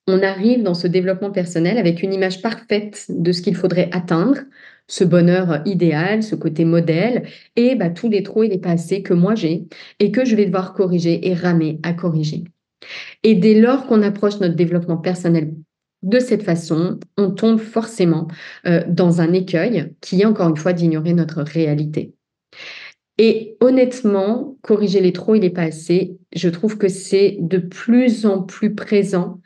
on 0.08 0.22
arrive 0.22 0.62
dans 0.62 0.74
ce 0.74 0.86
développement 0.86 1.30
personnel 1.30 1.78
avec 1.78 2.02
une 2.02 2.12
image 2.12 2.40
parfaite 2.40 3.06
de 3.08 3.32
ce 3.32 3.42
qu'il 3.42 3.56
faudrait 3.56 3.88
atteindre, 3.92 4.38
ce 4.88 5.04
bonheur 5.04 5.62
idéal, 5.64 6.22
ce 6.22 6.34
côté 6.34 6.64
modèle, 6.64 7.28
et 7.56 7.74
bah, 7.74 7.90
tous 7.90 8.08
les 8.08 8.22
trop 8.22 8.42
et 8.42 8.48
les 8.48 8.58
passés 8.58 9.02
que 9.02 9.14
moi 9.14 9.34
j'ai 9.34 9.64
et 9.98 10.10
que 10.10 10.24
je 10.24 10.36
vais 10.36 10.46
devoir 10.46 10.74
corriger 10.74 11.28
et 11.28 11.34
ramer 11.34 11.80
à 11.82 11.92
corriger. 11.92 12.44
Et 13.22 13.34
dès 13.34 13.60
lors 13.60 13.86
qu'on 13.86 14.02
approche 14.02 14.38
notre 14.40 14.54
développement 14.54 14.98
personnel 14.98 15.54
de 16.02 16.20
cette 16.20 16.42
façon, 16.42 17.00
on 17.16 17.30
tombe 17.30 17.58
forcément 17.58 18.28
euh, 18.66 18.82
dans 18.86 19.20
un 19.20 19.32
écueil 19.32 19.94
qui 20.00 20.20
est 20.20 20.26
encore 20.26 20.50
une 20.50 20.56
fois 20.56 20.72
d'ignorer 20.72 21.14
notre 21.14 21.42
réalité. 21.42 22.14
Et 23.18 23.56
honnêtement, 23.60 24.58
corriger 24.60 25.00
les 25.00 25.12
trop 25.12 25.34
et 25.34 25.40
les 25.40 25.50
pas 25.50 25.62
assez, 25.62 26.18
je 26.34 26.48
trouve 26.50 26.76
que 26.76 26.88
c'est 26.88 27.38
de 27.40 27.56
plus 27.58 28.26
en 28.26 28.42
plus 28.42 28.74
présent 28.74 29.40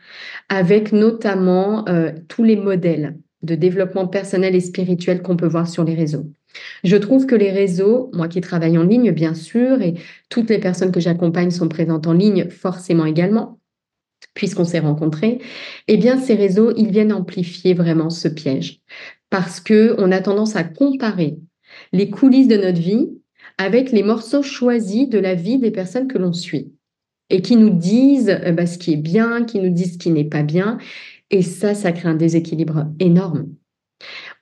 avec 0.48 0.92
notamment 0.92 1.88
euh, 1.88 2.10
tous 2.28 2.42
les 2.42 2.56
modèles 2.56 3.16
de 3.42 3.54
développement 3.54 4.06
personnel 4.06 4.54
et 4.54 4.60
spirituel 4.60 5.22
qu'on 5.22 5.36
peut 5.36 5.46
voir 5.46 5.68
sur 5.68 5.84
les 5.84 5.94
réseaux. 5.94 6.26
Je 6.84 6.96
trouve 6.96 7.26
que 7.26 7.34
les 7.34 7.50
réseaux, 7.50 8.10
moi 8.12 8.28
qui 8.28 8.40
travaille 8.40 8.76
en 8.76 8.82
ligne 8.82 9.12
bien 9.12 9.34
sûr, 9.34 9.80
et 9.82 9.94
toutes 10.28 10.50
les 10.50 10.58
personnes 10.58 10.92
que 10.92 11.00
j'accompagne 11.00 11.50
sont 11.50 11.68
présentes 11.68 12.06
en 12.06 12.12
ligne 12.12 12.48
forcément 12.50 13.06
également, 13.06 13.58
puisqu'on 14.34 14.64
s'est 14.64 14.80
rencontrés, 14.80 15.38
eh 15.88 15.96
bien 15.96 16.18
ces 16.18 16.34
réseaux, 16.34 16.72
ils 16.76 16.90
viennent 16.90 17.12
amplifier 17.12 17.74
vraiment 17.74 18.10
ce 18.10 18.28
piège 18.28 18.80
parce 19.30 19.60
que 19.60 19.94
on 19.98 20.12
a 20.12 20.20
tendance 20.20 20.56
à 20.56 20.64
comparer 20.64 21.38
les 21.92 22.10
coulisses 22.10 22.48
de 22.48 22.56
notre 22.56 22.80
vie 22.80 23.08
avec 23.58 23.92
les 23.92 24.02
morceaux 24.02 24.42
choisis 24.42 25.08
de 25.08 25.18
la 25.18 25.34
vie 25.34 25.58
des 25.58 25.70
personnes 25.70 26.08
que 26.08 26.18
l'on 26.18 26.32
suit 26.32 26.72
et 27.30 27.42
qui 27.42 27.56
nous 27.56 27.70
disent 27.70 28.28
euh, 28.28 28.52
bah, 28.52 28.66
ce 28.66 28.76
qui 28.76 28.92
est 28.92 28.96
bien, 28.96 29.44
qui 29.44 29.60
nous 29.60 29.70
disent 29.70 29.94
ce 29.94 29.98
qui 29.98 30.10
n'est 30.10 30.24
pas 30.24 30.42
bien. 30.42 30.78
Et 31.30 31.42
ça, 31.42 31.74
ça 31.74 31.92
crée 31.92 32.08
un 32.08 32.14
déséquilibre 32.14 32.86
énorme. 32.98 33.48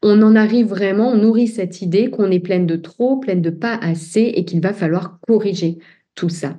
On 0.03 0.22
en 0.22 0.37
arrive 0.37 0.66
vraiment, 0.66 1.11
on 1.11 1.16
nourrit 1.16 1.48
cette 1.48 1.83
idée 1.83 2.11
qu'on 2.11 2.31
est 2.31 2.38
pleine 2.38 2.66
de 2.66 2.77
trop, 2.77 3.18
pleine 3.18 3.42
de 3.42 3.51
pas 3.51 3.74
assez 3.74 4.22
et 4.22 4.44
qu'il 4.44 4.61
va 4.61 4.72
falloir 4.72 5.18
corriger 5.27 5.79
tout 6.14 6.29
ça. 6.29 6.59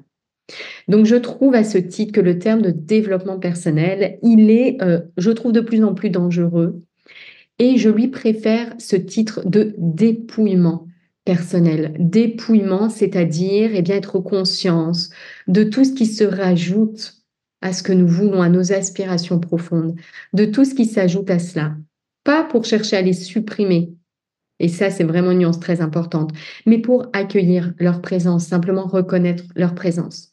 Donc 0.87 1.05
je 1.05 1.15
trouve 1.15 1.55
à 1.55 1.63
ce 1.63 1.77
titre 1.77 2.11
que 2.11 2.21
le 2.21 2.39
terme 2.39 2.61
de 2.61 2.71
développement 2.71 3.39
personnel, 3.39 4.19
il 4.23 4.49
est, 4.49 4.81
euh, 4.81 5.01
je 5.17 5.31
trouve, 5.31 5.51
de 5.51 5.61
plus 5.61 5.83
en 5.83 5.93
plus 5.93 6.09
dangereux 6.09 6.79
et 7.59 7.77
je 7.77 7.89
lui 7.89 8.07
préfère 8.07 8.73
ce 8.79 8.95
titre 8.95 9.47
de 9.47 9.75
dépouillement 9.77 10.87
personnel. 11.25 11.93
Dépouillement, 11.99 12.89
c'est-à-dire 12.89 13.71
eh 13.73 13.81
bien, 13.81 13.97
être 13.97 14.19
conscience 14.19 15.09
de 15.47 15.63
tout 15.63 15.83
ce 15.83 15.93
qui 15.93 16.05
se 16.05 16.23
rajoute 16.23 17.18
à 17.61 17.73
ce 17.73 17.83
que 17.83 17.93
nous 17.93 18.07
voulons, 18.07 18.41
à 18.41 18.49
nos 18.49 18.71
aspirations 18.71 19.39
profondes, 19.39 19.95
de 20.33 20.45
tout 20.45 20.65
ce 20.65 20.75
qui 20.75 20.85
s'ajoute 20.85 21.29
à 21.29 21.39
cela. 21.39 21.75
Pas 22.23 22.43
pour 22.43 22.65
chercher 22.65 22.97
à 22.97 23.01
les 23.01 23.13
supprimer, 23.13 23.93
et 24.59 24.67
ça 24.67 24.89
c'est 24.89 25.03
vraiment 25.03 25.31
une 25.31 25.39
nuance 25.39 25.59
très 25.59 25.81
importante, 25.81 26.31
mais 26.65 26.79
pour 26.79 27.07
accueillir 27.13 27.73
leur 27.79 28.01
présence, 28.01 28.45
simplement 28.45 28.85
reconnaître 28.85 29.43
leur 29.55 29.75
présence. 29.75 30.29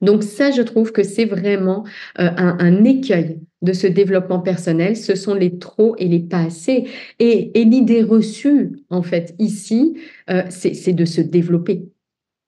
Donc 0.00 0.22
ça, 0.22 0.50
je 0.50 0.62
trouve 0.62 0.92
que 0.92 1.02
c'est 1.02 1.24
vraiment 1.24 1.84
euh, 2.18 2.28
un, 2.36 2.84
écueil 2.84 3.40
de 3.62 3.72
ce 3.72 3.86
développement 3.86 4.40
personnel. 4.40 4.96
Ce 4.96 5.14
sont 5.14 5.34
les 5.34 5.58
trop 5.58 5.96
et 5.98 6.06
les 6.06 6.20
pas 6.20 6.42
assez. 6.42 6.88
Et, 7.18 7.50
l'idée 7.54 8.02
reçue, 8.02 8.78
en 8.90 9.02
fait, 9.02 9.34
ici, 9.38 9.98
euh, 10.30 10.42
c'est 10.50 10.92
de 10.92 11.04
se 11.04 11.20
développer. 11.20 11.88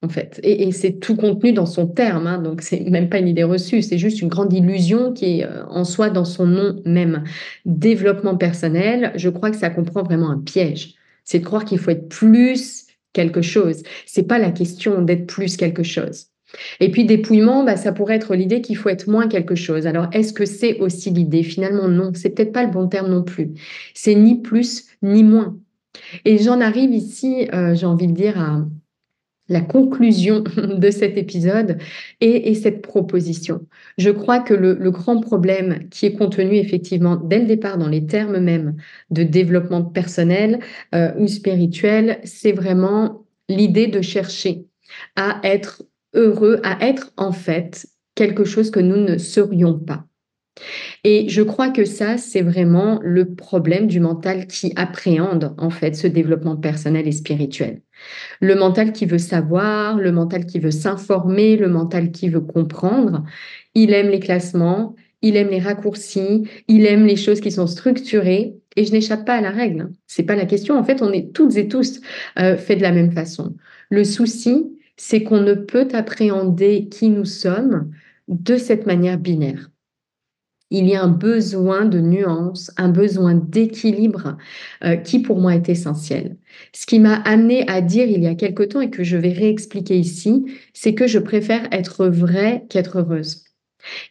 En 0.01 0.09
fait, 0.09 0.39
et, 0.45 0.71
c'est 0.71 1.01
tout 1.01 1.17
contenu 1.17 1.53
dans 1.53 1.67
son 1.67 1.89
terme, 1.89 2.29
hein. 2.29 2.39
donc 2.39 2.63
c'est 2.63 2.81
même 2.89 3.09
pas 3.09 3.19
une 3.19 3.27
idée 3.27 3.43
reçue, 3.43 3.83
c'est 3.83 3.99
juste 3.99 4.23
une 4.23 4.29
grande 4.29 4.53
illusion 4.53 5.13
qui 5.13 5.41
est 5.41 5.45
euh, 5.45 5.67
en 5.67 5.83
soi 5.83 6.09
dans 6.09 6.25
son 6.25 6.47
nom 6.47 6.81
même. 6.85 7.25
Développement 7.65 8.37
personnel, 8.37 9.13
je 9.17 9.29
crois 9.29 9.51
que 9.51 9.57
ça 9.57 9.71
comprend 9.71 10.05
vraiment 10.05 10.31
un 10.31 10.39
piège. 10.39 10.95
C'est 11.25 11.41
de 11.41 11.45
croire 11.45 11.65
qu'il 11.65 11.79
faut 11.79 11.91
être 11.91 12.09
plus 12.09 12.87
quelque 13.13 13.43
chose. 13.43 13.83
C'est 14.07 14.23
pas 14.23 14.39
la 14.39 14.53
question 14.53 15.03
d'être 15.03 15.27
plus 15.27 15.57
quelque 15.57 15.83
chose. 15.83 16.27
Et 16.79 16.93
puis 16.93 17.05
dépouillement, 17.05 17.65
bah, 17.65 17.77
ça 17.77 17.91
pourrait 17.93 18.17
être 18.17 18.37
l'idée 18.37 18.61
qu'il 18.61 18.77
faut 18.77 18.89
être 18.89 19.09
moins 19.09 19.27
quelque 19.27 19.57
chose. 19.57 19.87
Alors 19.89 20.07
est-ce 20.13 20.33
que 20.33 20.47
c'est 20.47 20.79
aussi 20.79 21.11
l'idée? 21.11 21.43
Finalement 21.43 21.89
non, 21.89 22.13
c'est 22.15 22.31
peut-être 22.31 22.53
pas 22.53 22.65
le 22.65 22.71
bon 22.71 22.87
terme 22.87 23.11
non 23.11 23.25
plus. 23.25 23.51
C'est 23.95 24.15
ni 24.15 24.41
plus 24.41 24.87
ni 25.03 25.25
moins. 25.25 25.59
Et 26.25 26.39
j'en 26.39 26.61
arrive 26.61 26.93
ici, 26.93 27.49
euh, 27.53 27.75
j'ai 27.75 27.87
envie 27.87 28.07
de 28.07 28.13
dire, 28.13 28.41
à 28.41 28.65
la 29.49 29.61
conclusion 29.61 30.41
de 30.57 30.91
cet 30.91 31.17
épisode 31.17 31.79
et, 32.21 32.55
cette 32.55 32.83
proposition. 32.83 33.67
Je 33.97 34.11
crois 34.11 34.41
que 34.41 34.55
le, 34.55 34.91
grand 34.91 35.21
problème 35.21 35.89
qui 35.91 36.07
est 36.07 36.15
contenu 36.15 36.57
effectivement 36.57 37.17
dès 37.17 37.41
le 37.41 37.47
départ 37.47 37.79
dans 37.79 37.89
les 37.89 38.07
termes 38.07 38.39
mêmes 38.39 38.77
de 39.11 39.23
développement 39.23 39.83
personnel 39.83 40.61
euh, 40.95 41.13
ou 41.19 41.27
spirituel, 41.29 42.21
c'est 42.25 42.53
vraiment 42.53 43.25
l'idée 43.49 43.87
de 43.87 44.03
chercher 44.03 44.65
à 45.17 45.41
être 45.45 45.83
heureux, 46.15 46.61
à 46.65 46.87
être 46.87 47.13
en 47.17 47.33
fait 47.33 47.87
quelque 48.15 48.45
chose 48.45 48.71
que 48.71 48.81
nous 48.81 48.97
ne 48.97 49.19
serions 49.19 49.79
pas. 49.79 50.05
Et 51.05 51.29
je 51.29 51.43
crois 51.43 51.71
que 51.71 51.85
ça, 51.85 52.19
c'est 52.19 52.43
vraiment 52.43 52.99
le 53.03 53.35
problème 53.35 53.87
du 53.87 54.01
mental 54.01 54.47
qui 54.47 54.73
appréhende 54.75 55.55
en 55.59 55.71
fait 55.71 55.95
ce 55.95 56.07
développement 56.07 56.57
personnel 56.57 57.07
et 57.07 57.13
spirituel. 57.13 57.83
Le 58.41 58.55
mental 58.55 58.93
qui 58.93 59.07
veut 59.07 59.19
savoir, 59.19 59.97
le 59.97 60.13
mental 60.13 60.47
qui 60.47 60.59
veut 60.59 60.71
s'informer, 60.71 61.57
le 61.57 61.69
mental 61.69 62.11
qui 62.11 62.29
veut 62.29 62.41
comprendre, 62.41 63.25
il 63.75 63.93
aime 63.93 64.09
les 64.09 64.21
classements, 64.21 64.95
il 65.23 65.37
aime 65.37 65.49
les 65.49 65.59
raccourcis, 65.59 66.49
il 66.69 66.87
aime 66.87 67.07
les 67.07 67.17
choses 67.17 67.41
qui 67.41 67.51
sont 67.51 67.67
structurées. 67.67 68.57
Et 68.77 68.85
je 68.85 68.93
n'échappe 68.93 69.25
pas 69.25 69.35
à 69.35 69.41
la 69.41 69.51
règle. 69.51 69.91
C'est 70.07 70.23
pas 70.23 70.37
la 70.37 70.47
question. 70.47 70.79
En 70.79 70.85
fait, 70.85 71.03
on 71.03 71.13
est 71.13 71.33
toutes 71.33 71.57
et 71.57 71.67
tous 71.67 72.01
euh, 72.39 72.57
faits 72.57 72.79
de 72.79 72.83
la 72.83 72.93
même 72.93 73.11
façon. 73.11 73.57
Le 73.91 74.05
souci, 74.05 74.79
c'est 74.97 75.23
qu'on 75.23 75.41
ne 75.41 75.55
peut 75.55 75.89
appréhender 75.93 76.89
qui 76.89 77.09
nous 77.09 77.25
sommes 77.25 77.91
de 78.29 78.57
cette 78.57 78.87
manière 78.87 79.19
binaire. 79.19 79.71
Il 80.71 80.87
y 80.87 80.95
a 80.95 81.03
un 81.03 81.09
besoin 81.09 81.87
de 81.87 81.99
nuance, 81.99 82.71
un 82.77 82.91
besoin 82.91 83.35
d'équilibre 83.35 84.37
euh, 84.85 84.97
qui 84.97 85.21
pour 85.21 85.39
moi 85.41 85.55
est 85.55 85.69
essentiel. 85.71 86.37
Ce 86.75 86.85
qui 86.85 87.01
m'a 87.01 87.15
amené 87.15 87.67
à 87.69 87.81
dire 87.81 88.07
il 88.07 88.23
y 88.23 88.27
a 88.27 88.35
quelque 88.35 88.65
temps 88.65 88.83
et 88.83 88.91
que 88.91 89.03
je 89.03 89.17
vais 89.17 89.33
réexpliquer 89.33 89.99
ici, 89.99 90.45
c'est 90.75 90.95
que 90.95 91.07
je 91.07 91.19
préfère 91.19 91.67
être 91.73 92.07
vraie 92.07 92.67
qu'être 92.69 92.99
heureuse. 92.99 93.45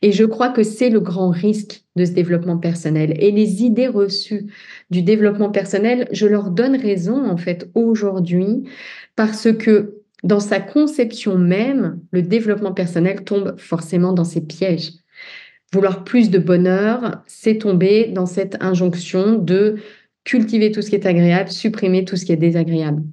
Et 0.02 0.12
je 0.12 0.24
crois 0.26 0.50
que 0.50 0.64
c'est 0.64 0.90
le 0.90 1.00
grand 1.00 1.30
risque 1.30 1.84
de 1.96 2.06
ce 2.06 2.12
développement 2.12 2.58
personnel. 2.58 3.16
Et 3.20 3.32
les 3.32 3.64
idées 3.64 3.88
reçues 3.88 4.48
du 4.90 5.04
développement 5.04 5.52
personnel, 5.52 6.08
je 6.12 6.26
leur 6.26 6.50
donne 6.50 6.76
raison 6.76 7.30
en 7.30 7.38
fait 7.38 7.70
aujourd'hui 7.76 8.64
parce 9.16 9.52
que 9.52 10.02
dans 10.24 10.40
sa 10.40 10.60
conception 10.60 11.38
même, 11.38 12.00
le 12.12 12.24
développement 12.24 12.74
personnel 12.74 13.24
tombe 13.24 13.56
forcément 13.60 14.14
dans 14.14 14.24
ces 14.24 14.42
pièges. 14.42 14.94
Vouloir 15.74 16.04
plus 16.06 16.30
de 16.30 16.40
bonheur, 16.40 17.24
c'est 17.28 17.58
tomber 17.58 18.08
dans 18.08 18.26
cette 18.26 18.58
injonction 18.62 19.36
de 19.36 19.76
cultiver 20.24 20.72
tout 20.72 20.82
ce 20.82 20.90
qui 20.90 20.96
est 20.96 21.06
agréable, 21.06 21.50
supprimer 21.50 22.06
tout 22.06 22.16
ce 22.16 22.26
qui 22.26 22.32
est 22.32 22.38
désagréable. 22.38 23.04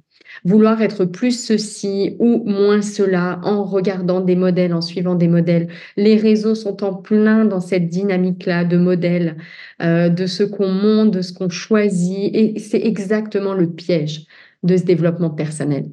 Vouloir 0.43 0.81
être 0.81 1.05
plus 1.05 1.37
ceci 1.37 2.15
ou 2.19 2.43
moins 2.45 2.81
cela 2.81 3.39
en 3.43 3.63
regardant 3.63 4.21
des 4.21 4.35
modèles, 4.35 4.73
en 4.73 4.81
suivant 4.81 5.15
des 5.15 5.27
modèles. 5.27 5.67
Les 5.97 6.17
réseaux 6.17 6.55
sont 6.55 6.83
en 6.83 6.93
plein 6.93 7.45
dans 7.45 7.61
cette 7.61 7.89
dynamique-là 7.89 8.65
de 8.65 8.77
modèles, 8.77 9.37
euh, 9.81 10.09
de 10.09 10.25
ce 10.25 10.43
qu'on 10.43 10.71
monte, 10.71 11.11
de 11.11 11.21
ce 11.21 11.33
qu'on 11.33 11.49
choisit. 11.49 12.35
Et 12.35 12.59
c'est 12.59 12.81
exactement 12.81 13.53
le 13.53 13.69
piège 13.69 14.25
de 14.63 14.75
ce 14.75 14.83
développement 14.83 15.29
personnel 15.29 15.85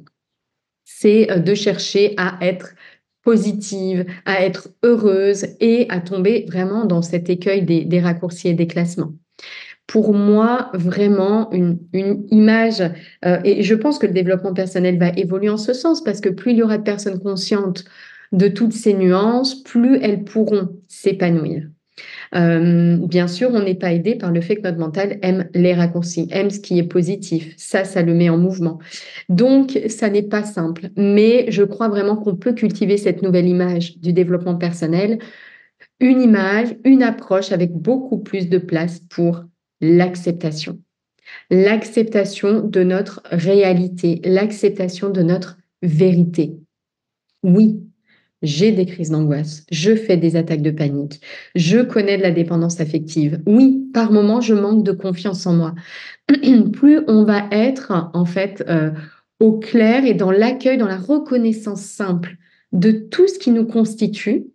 c'est 0.85 1.31
euh, 1.31 1.39
de 1.39 1.53
chercher 1.53 2.13
à 2.17 2.37
être 2.41 2.73
positive, 3.23 4.05
à 4.25 4.43
être 4.43 4.69
heureuse 4.83 5.45
et 5.59 5.87
à 5.89 5.99
tomber 5.99 6.45
vraiment 6.47 6.85
dans 6.85 7.01
cet 7.01 7.29
écueil 7.29 7.63
des, 7.63 7.99
raccourcis 7.99 8.49
et 8.49 8.53
des 8.53 8.67
classements. 8.67 9.13
Pour 9.87 10.13
moi, 10.13 10.69
vraiment 10.73 11.51
une, 11.51 11.79
image, 11.93 12.81
euh, 13.25 13.39
et 13.43 13.63
je 13.63 13.75
pense 13.75 13.99
que 13.99 14.07
le 14.07 14.13
développement 14.13 14.53
personnel 14.53 14.97
va 14.97 15.09
évoluer 15.09 15.49
en 15.49 15.57
ce 15.57 15.73
sens 15.73 16.03
parce 16.03 16.21
que 16.21 16.29
plus 16.29 16.51
il 16.51 16.57
y 16.57 16.63
aura 16.63 16.77
de 16.77 16.83
personnes 16.83 17.19
conscientes 17.19 17.83
de 18.31 18.47
toutes 18.47 18.73
ces 18.73 18.93
nuances, 18.93 19.61
plus 19.63 19.97
elles 20.01 20.23
pourront 20.23 20.69
s'épanouir. 20.87 21.63
Euh, 22.35 22.97
bien 22.97 23.27
sûr, 23.27 23.49
on 23.53 23.61
n'est 23.61 23.75
pas 23.75 23.93
aidé 23.93 24.15
par 24.15 24.31
le 24.31 24.41
fait 24.41 24.55
que 24.55 24.61
notre 24.61 24.79
mental 24.79 25.19
aime 25.21 25.49
les 25.53 25.73
raccourcis, 25.73 26.27
aime 26.31 26.49
ce 26.49 26.59
qui 26.59 26.79
est 26.79 26.83
positif. 26.83 27.53
Ça, 27.57 27.83
ça 27.83 28.01
le 28.01 28.13
met 28.13 28.29
en 28.29 28.37
mouvement. 28.37 28.79
Donc, 29.29 29.79
ça 29.87 30.09
n'est 30.09 30.23
pas 30.23 30.43
simple, 30.43 30.89
mais 30.95 31.45
je 31.49 31.63
crois 31.63 31.89
vraiment 31.89 32.15
qu'on 32.15 32.35
peut 32.35 32.53
cultiver 32.53 32.97
cette 32.97 33.21
nouvelle 33.21 33.47
image 33.47 33.97
du 33.99 34.13
développement 34.13 34.55
personnel, 34.55 35.19
une 35.99 36.21
image, 36.21 36.75
une 36.83 37.03
approche 37.03 37.51
avec 37.51 37.71
beaucoup 37.71 38.17
plus 38.17 38.49
de 38.49 38.57
place 38.57 38.99
pour 39.09 39.43
l'acceptation. 39.81 40.79
L'acceptation 41.49 42.61
de 42.61 42.83
notre 42.83 43.21
réalité, 43.25 44.21
l'acceptation 44.23 45.09
de 45.09 45.21
notre 45.21 45.57
vérité. 45.81 46.57
Oui, 47.43 47.81
j'ai 48.43 48.71
des 48.71 48.85
crises 48.85 49.09
d'angoisse, 49.09 49.65
je 49.71 49.95
fais 49.95 50.17
des 50.17 50.35
attaques 50.35 50.61
de 50.61 50.71
panique, 50.71 51.21
je 51.55 51.79
connais 51.79 52.17
de 52.17 52.21
la 52.21 52.31
dépendance 52.31 52.79
affective. 52.79 53.41
Oui, 53.47 53.89
par 53.93 54.11
moments, 54.11 54.41
je 54.41 54.53
manque 54.53 54.83
de 54.83 54.91
confiance 54.91 55.47
en 55.47 55.53
moi. 55.53 55.75
Plus 56.73 56.99
on 57.07 57.23
va 57.23 57.45
être 57.51 58.11
en 58.13 58.25
fait 58.25 58.63
euh, 58.67 58.91
au 59.39 59.53
clair 59.59 60.05
et 60.05 60.13
dans 60.13 60.31
l'accueil, 60.31 60.77
dans 60.77 60.87
la 60.87 60.97
reconnaissance 60.97 61.81
simple 61.81 62.37
de 62.71 62.91
tout 62.91 63.27
ce 63.27 63.39
qui 63.39 63.51
nous 63.51 63.65
constitue, 63.65 64.47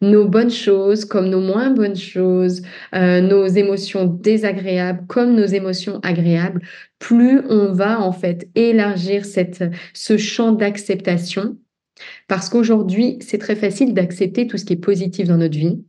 nos 0.00 0.26
bonnes 0.26 0.50
choses 0.50 1.04
comme 1.04 1.28
nos 1.28 1.40
moins 1.40 1.70
bonnes 1.70 1.96
choses, 1.96 2.62
euh, 2.94 3.20
nos 3.20 3.46
émotions 3.46 4.04
désagréables 4.04 5.06
comme 5.06 5.34
nos 5.34 5.46
émotions 5.46 6.00
agréables, 6.02 6.62
plus 6.98 7.40
on 7.48 7.72
va 7.72 8.00
en 8.00 8.12
fait 8.12 8.48
élargir 8.54 9.24
ce 9.24 10.16
champ 10.16 10.52
d'acceptation. 10.52 11.56
Parce 12.28 12.48
qu'aujourd'hui, 12.48 13.18
c'est 13.20 13.38
très 13.38 13.56
facile 13.56 13.94
d'accepter 13.94 14.46
tout 14.46 14.58
ce 14.58 14.64
qui 14.64 14.74
est 14.74 14.76
positif 14.76 15.28
dans 15.28 15.38
notre 15.38 15.56
vie. 15.56 15.82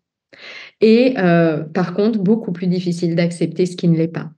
Et 0.81 1.15
euh, 1.17 1.63
par 1.63 1.93
contre, 1.93 2.19
beaucoup 2.19 2.51
plus 2.51 2.67
difficile 2.67 3.15
d'accepter 3.15 3.65
ce 3.65 3.75
qui 3.75 3.87
ne 3.87 3.97
l'est 3.97 4.07
pas. 4.07 4.31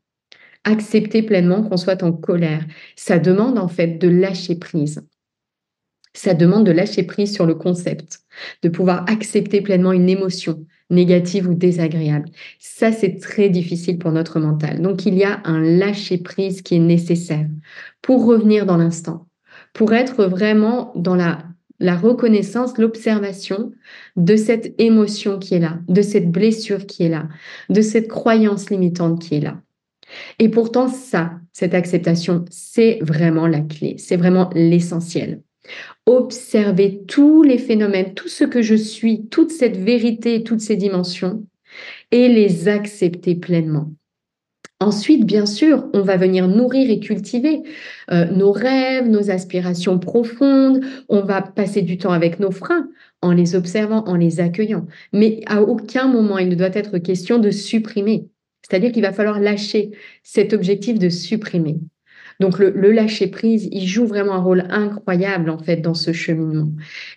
Accepter 0.63 1.23
pleinement 1.23 1.63
qu'on 1.63 1.77
soit 1.77 2.03
en 2.03 2.11
colère, 2.11 2.65
ça 2.95 3.19
demande 3.19 3.57
en 3.57 3.67
fait 3.67 3.97
de 3.97 4.07
lâcher 4.07 4.55
prise 4.55 5.01
ça 6.13 6.33
demande 6.33 6.65
de 6.65 6.71
lâcher 6.71 7.03
prise 7.03 7.33
sur 7.33 7.45
le 7.45 7.55
concept, 7.55 8.21
de 8.63 8.69
pouvoir 8.69 9.05
accepter 9.09 9.61
pleinement 9.61 9.91
une 9.91 10.09
émotion 10.09 10.65
négative 10.89 11.47
ou 11.47 11.53
désagréable. 11.53 12.29
Ça, 12.57 12.91
c'est 12.91 13.19
très 13.19 13.49
difficile 13.49 13.99
pour 13.99 14.11
notre 14.11 14.39
mental. 14.39 14.81
Donc, 14.81 15.05
il 15.05 15.13
y 15.15 15.23
a 15.23 15.39
un 15.45 15.61
lâcher 15.61 16.17
prise 16.17 16.61
qui 16.61 16.75
est 16.75 16.79
nécessaire 16.79 17.47
pour 18.01 18.25
revenir 18.25 18.65
dans 18.65 18.77
l'instant, 18.77 19.27
pour 19.73 19.93
être 19.93 20.25
vraiment 20.25 20.91
dans 20.95 21.15
la, 21.15 21.43
la 21.79 21.95
reconnaissance, 21.95 22.77
l'observation 22.77 23.71
de 24.15 24.35
cette 24.35 24.73
émotion 24.79 25.39
qui 25.39 25.55
est 25.55 25.59
là, 25.59 25.79
de 25.87 26.01
cette 26.01 26.31
blessure 26.31 26.85
qui 26.85 27.03
est 27.03 27.09
là, 27.09 27.27
de 27.69 27.81
cette 27.81 28.07
croyance 28.07 28.69
limitante 28.69 29.21
qui 29.21 29.35
est 29.35 29.41
là. 29.41 29.61
Et 30.39 30.49
pourtant, 30.49 30.87
ça, 30.87 31.33
cette 31.53 31.73
acceptation, 31.73 32.45
c'est 32.49 32.99
vraiment 33.01 33.47
la 33.47 33.61
clé, 33.61 33.95
c'est 33.97 34.17
vraiment 34.17 34.49
l'essentiel 34.53 35.41
observer 36.05 37.03
tous 37.07 37.43
les 37.43 37.57
phénomènes, 37.57 38.13
tout 38.13 38.27
ce 38.27 38.43
que 38.43 38.61
je 38.61 38.75
suis, 38.75 39.27
toute 39.27 39.51
cette 39.51 39.77
vérité, 39.77 40.43
toutes 40.43 40.61
ces 40.61 40.75
dimensions, 40.75 41.45
et 42.11 42.27
les 42.27 42.67
accepter 42.67 43.35
pleinement. 43.35 43.91
Ensuite, 44.81 45.25
bien 45.25 45.45
sûr, 45.45 45.89
on 45.93 46.01
va 46.01 46.15
venir 46.15 46.47
nourrir 46.47 46.89
et 46.89 47.01
cultiver 47.01 47.63
euh, 48.11 48.25
nos 48.25 48.53
rêves, 48.53 49.09
nos 49.09 49.29
aspirations 49.29 49.99
profondes. 49.99 50.81
On 51.09 51.21
va 51.21 51.41
passer 51.41 51.81
du 51.81 51.97
temps 51.97 52.13
avec 52.13 52.39
nos 52.39 52.51
freins 52.51 52.87
en 53.21 53.33
les 53.33 53.55
observant, 53.55 54.05
en 54.05 54.15
les 54.15 54.39
accueillant. 54.39 54.87
Mais 55.11 55.41
à 55.47 55.61
aucun 55.61 56.07
moment, 56.07 56.37
il 56.37 56.47
ne 56.47 56.55
doit 56.55 56.73
être 56.73 56.97
question 56.97 57.39
de 57.39 57.51
supprimer. 57.51 58.29
C'est-à-dire 58.61 58.93
qu'il 58.93 59.01
va 59.01 59.11
falloir 59.11 59.39
lâcher 59.39 59.91
cet 60.23 60.53
objectif 60.53 60.97
de 60.97 61.09
supprimer. 61.09 61.79
Donc 62.39 62.57
le, 62.57 62.91
lâcher 62.91 63.27
prise, 63.27 63.67
il 63.71 63.85
joue 63.85 64.05
vraiment 64.05 64.33
un 64.33 64.41
rôle 64.41 64.63
incroyable 64.69 65.49
en 65.49 65.57
fait 65.57 65.77
dans 65.77 65.93
ce 65.93 66.13
cheminement. 66.13 66.71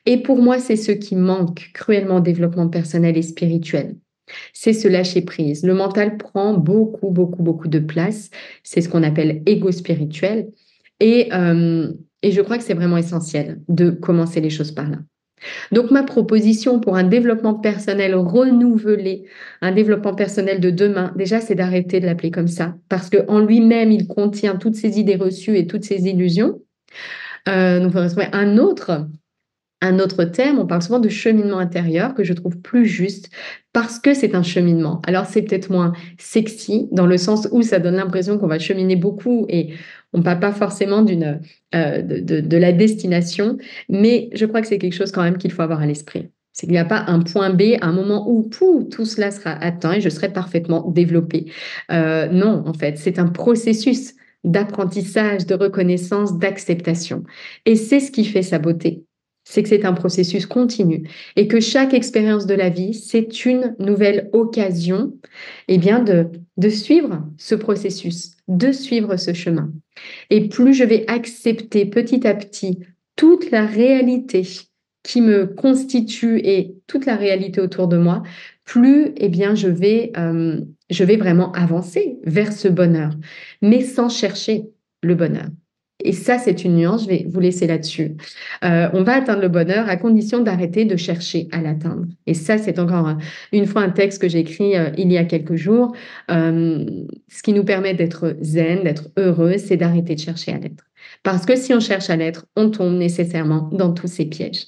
Et 0.04 0.20
pour 0.20 0.42
moi, 0.42 0.58
c'est 0.58 0.76
ce 0.76 0.90
qui 0.90 1.14
manque 1.14 1.70
cruellement 1.74 2.16
au 2.16 2.20
développement 2.20 2.68
personnel 2.68 3.16
et 3.16 3.22
spirituel. 3.22 3.94
C'est 4.52 4.72
ce 4.72 4.88
lâcher 4.88 5.22
prise. 5.22 5.64
Le 5.64 5.74
mental 5.74 6.16
prend 6.16 6.54
beaucoup, 6.54 7.10
beaucoup, 7.10 7.42
beaucoup 7.42 7.68
de 7.68 7.78
place. 7.78 8.30
C'est 8.62 8.80
ce 8.80 8.88
qu'on 8.88 9.02
appelle 9.02 9.42
ego 9.46 9.72
spirituel. 9.72 10.48
Et, 11.00 11.28
euh, 11.32 11.92
et 12.22 12.32
je 12.32 12.40
crois 12.40 12.58
que 12.58 12.64
c'est 12.64 12.74
vraiment 12.74 12.96
essentiel 12.96 13.60
de 13.68 13.90
commencer 13.90 14.40
les 14.40 14.50
choses 14.50 14.72
par 14.72 14.88
là. 14.88 14.98
Donc 15.72 15.90
ma 15.90 16.02
proposition 16.02 16.80
pour 16.80 16.96
un 16.96 17.02
développement 17.02 17.54
personnel 17.54 18.14
renouvelé, 18.14 19.24
un 19.60 19.72
développement 19.72 20.14
personnel 20.14 20.60
de 20.60 20.70
demain, 20.70 21.12
déjà 21.16 21.40
c'est 21.40 21.54
d'arrêter 21.54 22.00
de 22.00 22.06
l'appeler 22.06 22.30
comme 22.30 22.48
ça, 22.48 22.76
parce 22.88 23.10
qu'en 23.10 23.40
lui-même, 23.40 23.90
il 23.90 24.06
contient 24.06 24.56
toutes 24.56 24.76
ces 24.76 24.98
idées 24.98 25.16
reçues 25.16 25.56
et 25.56 25.66
toutes 25.66 25.84
ces 25.84 26.06
illusions. 26.06 26.60
Euh, 27.48 27.80
donc, 27.80 27.94
un 28.32 28.58
autre, 28.58 29.08
un 29.82 29.98
autre 29.98 30.24
thème, 30.24 30.58
on 30.58 30.66
parle 30.66 30.80
souvent 30.80 31.00
de 31.00 31.08
cheminement 31.08 31.58
intérieur 31.58 32.14
que 32.14 32.22
je 32.22 32.32
trouve 32.32 32.56
plus 32.56 32.86
juste 32.86 33.30
parce 33.72 33.98
que 33.98 34.14
c'est 34.14 34.34
un 34.34 34.44
cheminement. 34.44 35.02
Alors 35.06 35.26
c'est 35.26 35.42
peut-être 35.42 35.70
moins 35.70 35.92
sexy 36.18 36.88
dans 36.92 37.06
le 37.06 37.18
sens 37.18 37.48
où 37.50 37.62
ça 37.62 37.80
donne 37.80 37.96
l'impression 37.96 38.38
qu'on 38.38 38.46
va 38.46 38.60
cheminer 38.60 38.94
beaucoup 38.94 39.44
et 39.48 39.74
on 40.12 40.18
ne 40.18 40.22
parle 40.22 40.38
pas 40.38 40.52
forcément 40.52 41.02
d'une, 41.02 41.40
euh, 41.74 42.00
de, 42.00 42.56
la 42.56 42.72
destination, 42.72 43.58
mais 43.88 44.30
je 44.34 44.46
crois 44.46 44.60
que 44.60 44.68
c'est 44.68 44.78
quelque 44.78 44.94
chose 44.94 45.10
quand 45.10 45.22
même 45.22 45.36
qu'il 45.36 45.50
faut 45.50 45.62
avoir 45.62 45.80
à 45.80 45.86
l'esprit. 45.86 46.30
C'est 46.52 46.66
qu'il 46.66 46.74
n'y 46.74 46.78
a 46.78 46.84
pas 46.84 47.04
un 47.08 47.20
point 47.20 47.50
B, 47.50 47.78
un 47.80 47.92
moment 47.92 48.30
où 48.30 48.48
tout 48.48 49.04
cela 49.04 49.30
sera 49.30 49.50
atteint 49.50 49.94
et 49.94 50.00
je 50.00 50.10
serai 50.10 50.32
parfaitement 50.32 50.88
développé. 50.90 51.46
Euh, 51.90 52.28
non, 52.28 52.62
en 52.66 52.74
fait, 52.74 52.98
c'est 52.98 53.18
un 53.18 53.26
processus 53.26 54.14
d'apprentissage, 54.44 55.46
de 55.46 55.54
reconnaissance, 55.54 56.38
d'acceptation. 56.38 57.24
Et 57.64 57.74
c'est 57.74 58.00
ce 58.00 58.12
qui 58.12 58.24
fait 58.24 58.42
sa 58.42 58.58
beauté 58.58 59.06
c'est 59.44 59.62
que 59.62 59.68
c'est 59.68 59.84
un 59.84 59.92
processus 59.92 60.46
continu 60.46 61.08
et 61.36 61.48
que 61.48 61.60
chaque 61.60 61.94
expérience 61.94 62.46
de 62.46 62.54
la 62.54 62.68
vie, 62.68 62.94
c'est 62.94 63.44
une 63.44 63.74
nouvelle 63.78 64.28
occasion 64.32 65.12
eh 65.68 65.78
bien 65.78 66.00
de, 66.00 66.28
de 66.56 66.68
suivre 66.68 67.24
ce 67.38 67.54
processus, 67.54 68.36
de 68.48 68.72
suivre 68.72 69.16
ce 69.16 69.32
chemin. 69.32 69.72
Et 70.30 70.48
plus 70.48 70.74
je 70.74 70.84
vais 70.84 71.04
accepter 71.08 71.86
petit 71.86 72.26
à 72.26 72.34
petit 72.34 72.80
toute 73.16 73.50
la 73.50 73.66
réalité 73.66 74.46
qui 75.02 75.20
me 75.20 75.46
constitue 75.46 76.38
et 76.44 76.76
toute 76.86 77.06
la 77.06 77.16
réalité 77.16 77.60
autour 77.60 77.88
de 77.88 77.98
moi, 77.98 78.22
plus 78.64 79.12
eh 79.16 79.28
bien 79.28 79.54
je 79.54 79.68
vais 79.68 80.12
euh, 80.16 80.60
je 80.90 81.04
vais 81.04 81.16
vraiment 81.16 81.50
avancer 81.52 82.18
vers 82.24 82.52
ce 82.52 82.68
bonheur, 82.68 83.10
mais 83.62 83.80
sans 83.82 84.08
chercher 84.08 84.70
le 85.02 85.14
bonheur. 85.14 85.48
Et 86.04 86.12
ça, 86.12 86.38
c'est 86.38 86.64
une 86.64 86.76
nuance, 86.76 87.04
je 87.04 87.08
vais 87.08 87.26
vous 87.28 87.40
laisser 87.40 87.66
là-dessus. 87.66 88.16
Euh, 88.64 88.88
on 88.92 89.02
va 89.02 89.14
atteindre 89.14 89.40
le 89.40 89.48
bonheur 89.48 89.88
à 89.88 89.96
condition 89.96 90.40
d'arrêter 90.40 90.84
de 90.84 90.96
chercher 90.96 91.48
à 91.52 91.60
l'atteindre. 91.60 92.06
Et 92.26 92.34
ça, 92.34 92.58
c'est 92.58 92.78
encore 92.78 93.16
une 93.52 93.66
fois 93.66 93.82
un 93.82 93.90
texte 93.90 94.20
que 94.20 94.28
j'ai 94.28 94.40
écrit 94.40 94.76
euh, 94.76 94.90
il 94.98 95.12
y 95.12 95.18
a 95.18 95.24
quelques 95.24 95.56
jours. 95.56 95.94
Euh, 96.30 96.84
ce 97.28 97.42
qui 97.42 97.52
nous 97.52 97.64
permet 97.64 97.94
d'être 97.94 98.36
zen, 98.42 98.82
d'être 98.82 99.10
heureux, 99.16 99.58
c'est 99.58 99.76
d'arrêter 99.76 100.14
de 100.14 100.20
chercher 100.20 100.52
à 100.52 100.58
l'être. 100.58 100.84
Parce 101.22 101.46
que 101.46 101.56
si 101.56 101.72
on 101.74 101.80
cherche 101.80 102.10
à 102.10 102.16
l'être, 102.16 102.46
on 102.56 102.70
tombe 102.70 102.96
nécessairement 102.96 103.70
dans 103.72 103.92
tous 103.92 104.08
ces 104.08 104.26
pièges. 104.26 104.66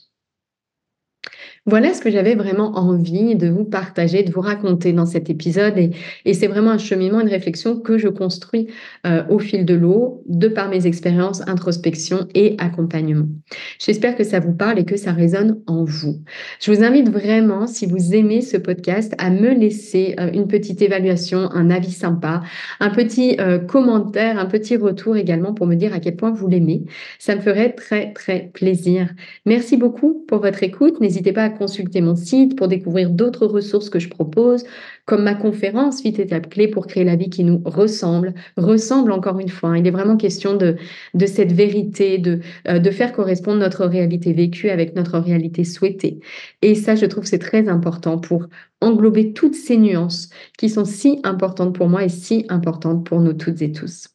Voilà 1.67 1.95
ce 1.95 2.03
que 2.03 2.11
j'avais 2.11 2.35
vraiment 2.35 2.77
envie 2.77 3.37
de 3.37 3.49
vous 3.49 3.65
partager, 3.65 4.23
de 4.23 4.31
vous 4.31 4.43
raconter 4.43 4.93
dans 4.93 5.07
cet 5.07 5.31
épisode. 5.31 5.79
Et, 6.27 6.35
c'est 6.35 6.47
vraiment 6.47 6.73
un 6.73 6.79
cheminement, 6.79 7.21
une 7.21 7.29
réflexion 7.29 7.81
que 7.81 7.97
je 7.97 8.09
construis 8.09 8.69
euh, 9.07 9.23
au 9.31 9.39
fil 9.39 9.65
de 9.65 9.73
l'eau, 9.73 10.23
de 10.27 10.49
par 10.49 10.69
mes 10.69 10.87
expériences, 10.87 11.41
introspection 11.49 12.27
et 12.35 12.55
accompagnement. 12.59 13.27
J'espère 13.79 14.15
que 14.15 14.25
ça 14.25 14.41
vous 14.41 14.53
parle 14.53 14.79
et 14.79 14.85
que 14.85 14.99
ça 14.99 15.13
résonne 15.13 15.63
en 15.67 15.85
vous. 15.85 16.21
Je 16.61 16.71
vous 16.71 16.85
invite 16.85 17.09
vraiment, 17.09 17.67
si 17.67 17.87
vous 17.87 18.15
aimez 18.15 18.43
ce 18.43 18.59
podcast, 18.59 19.15
à 19.17 19.31
me 19.31 19.55
laisser 19.55 20.17
euh, 20.21 20.31
une 20.35 20.49
petite 20.49 20.83
évaluation, 20.83 21.49
un 21.51 21.71
avis 21.71 21.93
sympa, 21.93 22.43
un 22.79 22.91
petit 22.91 23.37
euh, 23.41 23.59
commentaire, 23.59 24.39
un 24.39 24.47
petit 24.47 24.77
retour 24.77 25.17
également 25.17 25.55
pour 25.55 25.67
me 25.67 25.77
dire 25.77 25.95
à 25.95 26.01
quel 26.01 26.17
point 26.17 26.31
vous 26.31 26.47
l'aimez. 26.47 26.85
Ça 27.19 27.35
me 27.35 27.41
ferait 27.41 27.73
très, 27.73 28.13
très 28.13 28.51
plaisir. 28.53 29.09
Merci 29.47 29.79
beaucoup 29.79 30.25
pour 30.29 30.41
votre 30.41 30.63
écoute. 30.63 31.01
N'hésitez 31.01 31.33
pas 31.33 31.45
à 31.45 31.54
consulter 31.55 32.01
mon 32.01 32.15
site 32.15 32.57
pour 32.57 32.69
découvrir 32.69 33.11
d'autres 33.11 33.47
ressources 33.47 33.89
que 33.89 33.99
je 33.99 34.09
propose, 34.09 34.65
comme 35.07 35.23
ma 35.23 35.35
conférence 35.35 36.03
8 36.03 36.19
étapes 36.19 36.51
clés 36.51 36.69
pour 36.69 36.87
créer 36.87 37.05
la 37.05 37.17
vie 37.17 37.31
qui 37.31 37.45
nous 37.45 37.63
ressemble. 37.65 38.35
Ressemble 38.57 39.13
encore 39.13 39.41
une 39.41 39.49
fois. 39.49 39.79
Il 39.79 39.87
est 39.87 39.91
vraiment 39.91 40.17
question 40.17 40.57
de, 40.57 40.77
de 41.15 41.27
cette 41.27 41.53
vérité, 41.53 42.19
de, 42.19 42.41
euh, 42.69 42.79
de 42.79 42.91
faire 42.91 43.13
correspondre 43.13 43.59
notre 43.59 43.87
réalité 43.87 44.33
vécue 44.33 44.71
avec 44.71 44.95
notre 44.95 45.19
réalité 45.19 45.65
souhaitée. 45.65 46.21
Et 46.63 46.75
ça, 46.75 46.95
je 46.95 47.07
trouve, 47.07 47.25
c'est 47.25 47.39
très 47.39 47.69
important 47.69 48.19
pour 48.19 48.47
englober 48.81 49.33
toutes 49.33 49.55
ces 49.55 49.77
nuances 49.77 50.29
qui 50.59 50.69
sont 50.69 50.85
si 50.85 51.21
importantes 51.25 51.75
pour 51.75 51.89
moi 51.89 52.05
et 52.05 52.09
si 52.09 52.45
importantes 52.49 53.07
pour 53.07 53.21
nous 53.21 53.33
toutes 53.33 53.63
et 53.63 53.73
tous. 53.73 54.09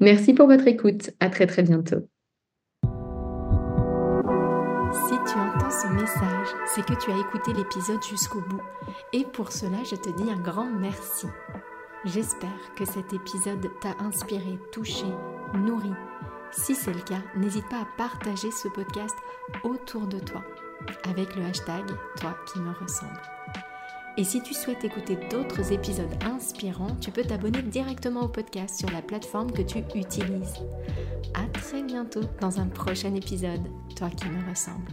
Merci 0.00 0.34
pour 0.34 0.46
votre 0.46 0.66
écoute. 0.66 1.10
À 1.20 1.28
très 1.28 1.46
très 1.46 1.62
bientôt. 1.62 2.08
Ce 5.70 5.86
message, 5.86 6.48
c'est 6.66 6.84
que 6.84 6.94
tu 6.94 7.12
as 7.12 7.18
écouté 7.18 7.52
l'épisode 7.52 8.02
jusqu'au 8.02 8.40
bout. 8.40 8.62
Et 9.12 9.24
pour 9.24 9.52
cela, 9.52 9.84
je 9.84 9.94
te 9.94 10.10
dis 10.10 10.30
un 10.30 10.40
grand 10.40 10.68
merci. 10.68 11.26
J'espère 12.04 12.74
que 12.76 12.84
cet 12.84 13.12
épisode 13.12 13.70
t'a 13.80 13.94
inspiré, 14.00 14.58
touché, 14.72 15.06
nourri. 15.54 15.92
Si 16.50 16.74
c'est 16.74 16.92
le 16.92 17.00
cas, 17.00 17.22
n'hésite 17.36 17.68
pas 17.68 17.82
à 17.82 17.88
partager 17.96 18.50
ce 18.50 18.68
podcast 18.68 19.14
autour 19.62 20.06
de 20.06 20.18
toi 20.18 20.42
avec 21.08 21.36
le 21.36 21.44
hashtag 21.44 21.86
Toi 22.20 22.34
qui 22.52 22.58
me 22.58 22.72
ressemble. 22.72 23.20
Et 24.16 24.24
si 24.24 24.42
tu 24.42 24.54
souhaites 24.54 24.84
écouter 24.84 25.16
d'autres 25.30 25.72
épisodes 25.72 26.12
inspirants, 26.24 26.96
tu 27.00 27.12
peux 27.12 27.22
t'abonner 27.22 27.62
directement 27.62 28.22
au 28.22 28.28
podcast 28.28 28.76
sur 28.76 28.90
la 28.90 29.02
plateforme 29.02 29.52
que 29.52 29.62
tu 29.62 29.78
utilises. 29.94 30.54
À 31.34 31.46
très 31.52 31.82
bientôt 31.82 32.22
dans 32.40 32.58
un 32.58 32.66
prochain 32.66 33.14
épisode, 33.14 33.62
toi 33.94 34.10
qui 34.10 34.28
me 34.28 34.48
ressemble. 34.48 34.90